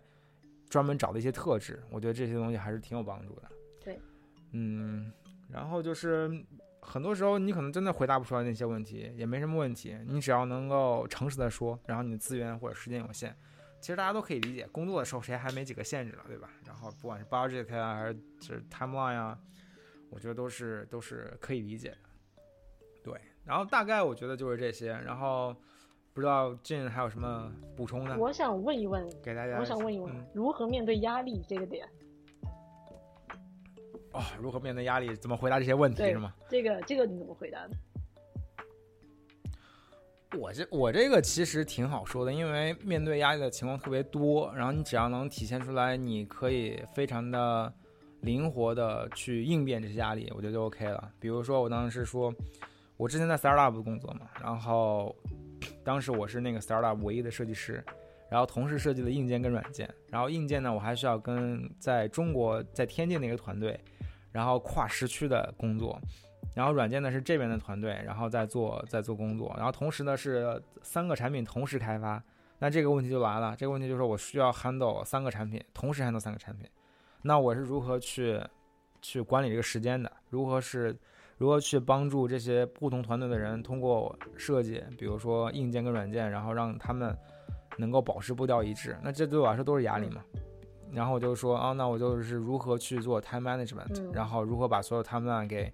[0.70, 3.44] 专门找的一些特质，我觉得这些东西还是挺有帮助的。
[3.84, 4.00] 对，
[4.52, 5.12] 嗯，
[5.50, 6.30] 然后就是
[6.80, 13.36] 很多时候你可能真的回答不出来那些问题，也没什么问题，你只要能够诚实的说，然后你的资源或者时间有限。
[13.86, 16.50] 其实大家都可以理解，工作的时候谁还没几个限制了，对吧？
[16.66, 19.40] 然后不管是 budget 啊，还是是 timeline 啊，
[20.10, 21.98] 我觉得都是都是可以理解的。
[23.04, 24.88] 对，然后大概我觉得就是这些。
[24.88, 25.56] 然后
[26.16, 28.18] 不知道 Jane 还有什么补充的？
[28.18, 31.88] 我想问一问，给大家，我想问一问，如何面对压力这个点？
[34.14, 35.16] 哦，如何面对压力？
[35.18, 36.34] 怎么回答这些问题是吗？
[36.50, 37.78] 这个这个你怎么回答的？
[40.36, 47.72] 我这我这个其实挺好说的，因为面对压力的情况特别多，然后你只要能体现出来，你可以非常的
[48.22, 51.12] 灵活的去应变这些压力，我觉得就 OK 了。
[51.20, 52.34] 比如说我当时说，
[52.98, 55.16] 我之前在 startup 工作嘛，然后
[55.84, 57.84] 当时我是那个 startup 唯一的设计师，
[58.30, 63.80] 然后同时设计了硬件跟软件，然后硬件呢我还需要跟在中国在天津那个团队，
[64.32, 66.00] 然后跨时区的工作。
[66.54, 72.22] 然后软件呢是这边的团队，然后在做在做工作，然后同时呢是三个产品同时开发，
[72.60, 76.70] 那这个问题就来了，这个问题就是我需要 handle 三个产品，同时 handle 三个产品，
[77.24, 78.42] 那我是如何去
[79.02, 80.12] 去管理这个时间的？
[80.30, 80.96] 如何是
[81.38, 87.14] 如何去帮助这些不同团队的人通过设计，比如说硬件跟软件，然后让他们
[87.78, 88.98] 能够保持步调一致？
[89.04, 90.24] 那这对我来说都是压力嘛？
[90.94, 95.74] 然后我就说啊，那我就是如何去做 time management，然后如何把所有 timeline 给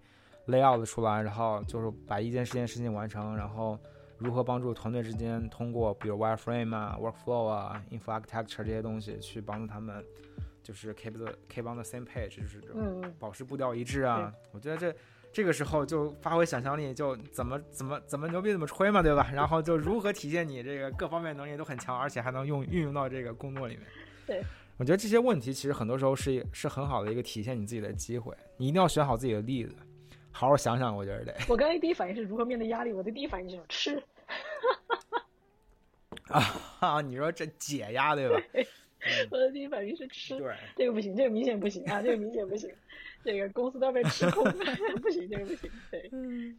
[0.52, 3.80] layout 出来，然后就是把一件事件事情完成，然后
[4.18, 10.06] 如何帮助团队之间通过比如 wireframe 啊、workflow 啊、info architecture 这些东西去帮助他们，
[10.62, 14.32] 就是 keep the keep on the same page，就是这种保持步调一致啊。
[14.52, 14.94] 我觉得这
[15.34, 19.32] 这个时候就发挥想象力，就怎么怎么怎么牛逼怎么吹嘛，对吧？
[19.34, 23.88] 然后就如何体现你这个各方面能力都很强，而且还能用运用到这个工作里面。
[24.28, 24.44] 对，
[24.78, 29.76] 我觉得这些问题其实很多时候是是很好的一个体现你自己的机会，你一定要选好自己的例子。
[30.32, 31.36] 好好想想，我觉得得。
[31.50, 34.04] 我刚才第一反应是如何面对压力，我的第一反应就是吃。
[36.80, 38.42] 啊，你说这解压对吧？
[39.30, 40.38] 我的第一反应是吃。
[40.38, 40.56] 对。
[40.76, 42.02] 这个不行，这个明显不行啊！
[42.02, 42.74] 这个明显不行，
[43.24, 44.44] 这个公司都要被吃空，
[45.02, 45.70] 不行，这个不行。
[45.90, 46.10] 对。
[46.14, 46.58] 嗯。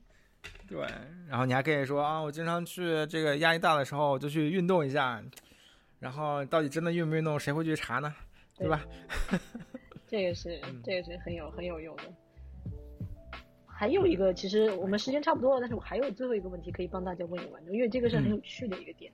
[0.68, 0.80] 对，
[1.28, 5.22] 然后你还可以说啊，我经常去这个压力大的时候就去运动一下，
[6.00, 8.12] 然后到底真的运不运动，谁会去查呢？
[8.58, 8.82] 对吧？
[10.08, 12.02] 这个是，这个是很有很有用的。
[13.82, 19.12] 还有一个，其实我们时间差不多了，但是我还有最后一个问题可以帮大家问一问，因为这个是很有趣的一个点，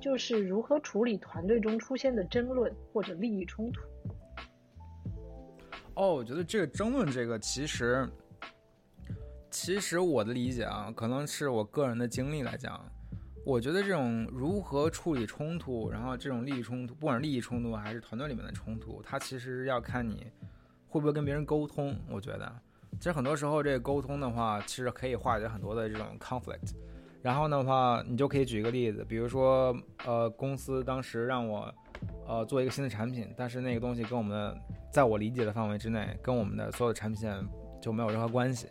[0.00, 3.82] 就是如何处理团队中出现的争论或者利益冲突。
[5.96, 8.08] 哦，我觉得这个争论这个其实，
[9.50, 12.82] 其实我的理解啊，可能是我个人的经历来讲，
[13.44, 20.32] 我觉得这种如何处理冲突，然后这种利益冲突，不管是利益冲突还是团队里面的冲突，它其实要看你
[20.86, 21.94] 会不会跟别人沟通。
[22.10, 22.50] 我觉得，
[22.96, 26.74] 其实很多时候这个沟通的话，其实可以化解很多的这种 conflict。
[27.20, 29.76] 然后的话，你就可以举一个例子，比如说，
[30.06, 31.72] 呃，公司当时让我，
[32.26, 34.56] 呃，做一个新的产品，但是那个东西跟我们，
[34.90, 37.36] 在我理解的范围之内，跟我们的所有的产品线
[37.80, 38.68] 就没有任何关系，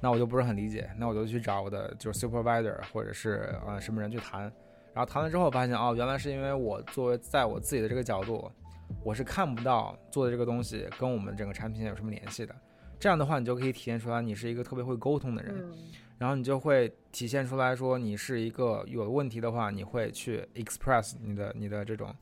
[0.00, 4.42] 那我就不是很理解，那我就去找我的就是 supervisor 或者是呃什么人去谈，
[4.92, 8.50] 然后谈了之后发现，哦，原来是因为我作为在我自己的这个角度，
[9.02, 12.54] 我是看不到做的这个东西跟我们整个产品线有什么联系的，
[12.98, 15.64] 这样的话，你就可以体现出来你是一个特别会沟通的人。
[16.18, 22.12] 然后你就会体现出来说，你是一个有问题的话，你会去 express 你的你的这种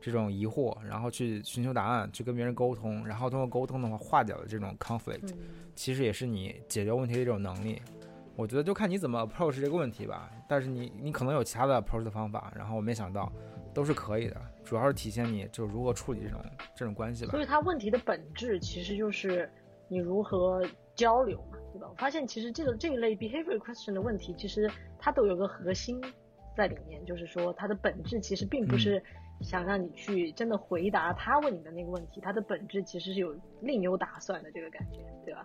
[0.00, 5.32] 这种疑惑，然后去寻求答案，去跟别人沟通，然后通过沟通的话化解了这种 conflict，
[5.76, 7.80] 其实也是你解决问题的一种能力。
[8.34, 10.28] 我觉得就看你怎么 approach 这个问题吧。
[10.48, 13.32] 但是你你可能有其他的 approach 的方法，然后我没想到
[13.72, 17.30] 都是可以的，主要是体现你就如何处理这种这种关系吧。
[17.30, 19.48] 所以它问题的本质其实就是
[19.88, 20.62] 你如何
[20.94, 21.58] 交流嘛。
[21.72, 26.00] 对吧我发现其实这个这一类 behavior question 的问题，其实它都有个核心
[26.56, 29.02] 在里面，就是说它的本质其实并不是
[29.40, 35.44] 想让你去真的回答他问你的那个问题，它的本质其实是有另有打算的这个感觉，对吧？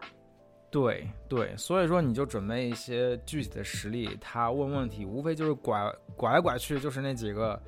[0.70, 7.60] 对对，所以说你就准备一些具体的实例，他问问题无非就是拐拐来拐去，就是那几个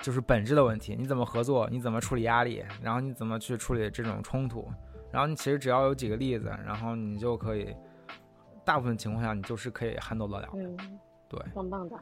[0.00, 4.68] 就是本质的问题，你怎么合作，你怎么处理压力，然后你怎么去处理这种冲突，
[5.12, 7.74] 然后你其实只要有几个例子，然后你就可以。
[8.64, 10.50] 大部分情况下，你就是可以 handle 得了。
[10.52, 10.76] 嗯，
[11.26, 11.96] 对，棒棒的。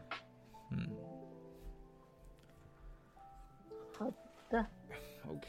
[0.73, 0.85] 嗯，
[3.97, 4.11] 好
[4.51, 4.67] 的。
[5.31, 5.47] OK，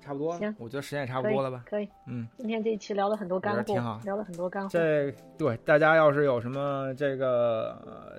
[0.00, 0.32] 差不多。
[0.38, 1.62] 行，我觉得时间也差不多了吧？
[1.66, 1.86] 可以。
[2.06, 4.70] 嗯，今天这一期聊了很多干货，挺好，聊了很多干货。
[4.70, 8.16] 这对大家要是有什么这个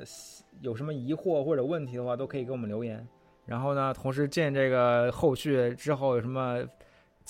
[0.59, 3.03] 有什么疑惑或者问题的话，都可以给我们留言。
[3.47, 6.63] 然后呢，同时见这个后续之后有什么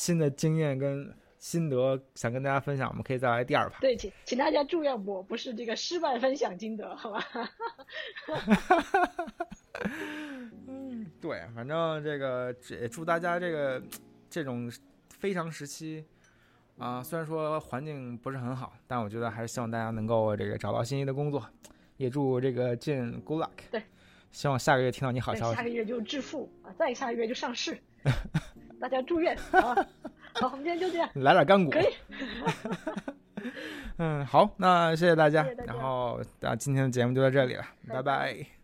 [0.02, 1.14] 新的经验跟。
[1.42, 3.80] 心得想跟大家分享，我们可以再来第二趴。
[3.80, 7.26] 对，请请大家祝愿我不是这个失败分享心得，好吧？
[10.68, 13.82] 嗯，对，反正这个也祝大家这个
[14.30, 14.72] 这种
[15.18, 16.06] 非常时期
[16.78, 21.44] 啊，虽然说环境不是很好，但我觉得还是希望大家能够这个找到心仪的工作。
[21.98, 23.50] 也祝这个进 good luck。
[23.72, 23.82] 对，
[24.32, 25.56] 希望下个月听到你好消息。
[25.56, 27.82] 下个月就致富啊，再下个月就上市。
[28.82, 29.76] 大家祝愿 啊！
[30.34, 31.70] 好，我们今天就这样，来点干股。
[31.70, 31.86] 可以。
[33.98, 38.61] 嗯，好，那谢谢大家，然后那今天的节目就到这里了，拜拜。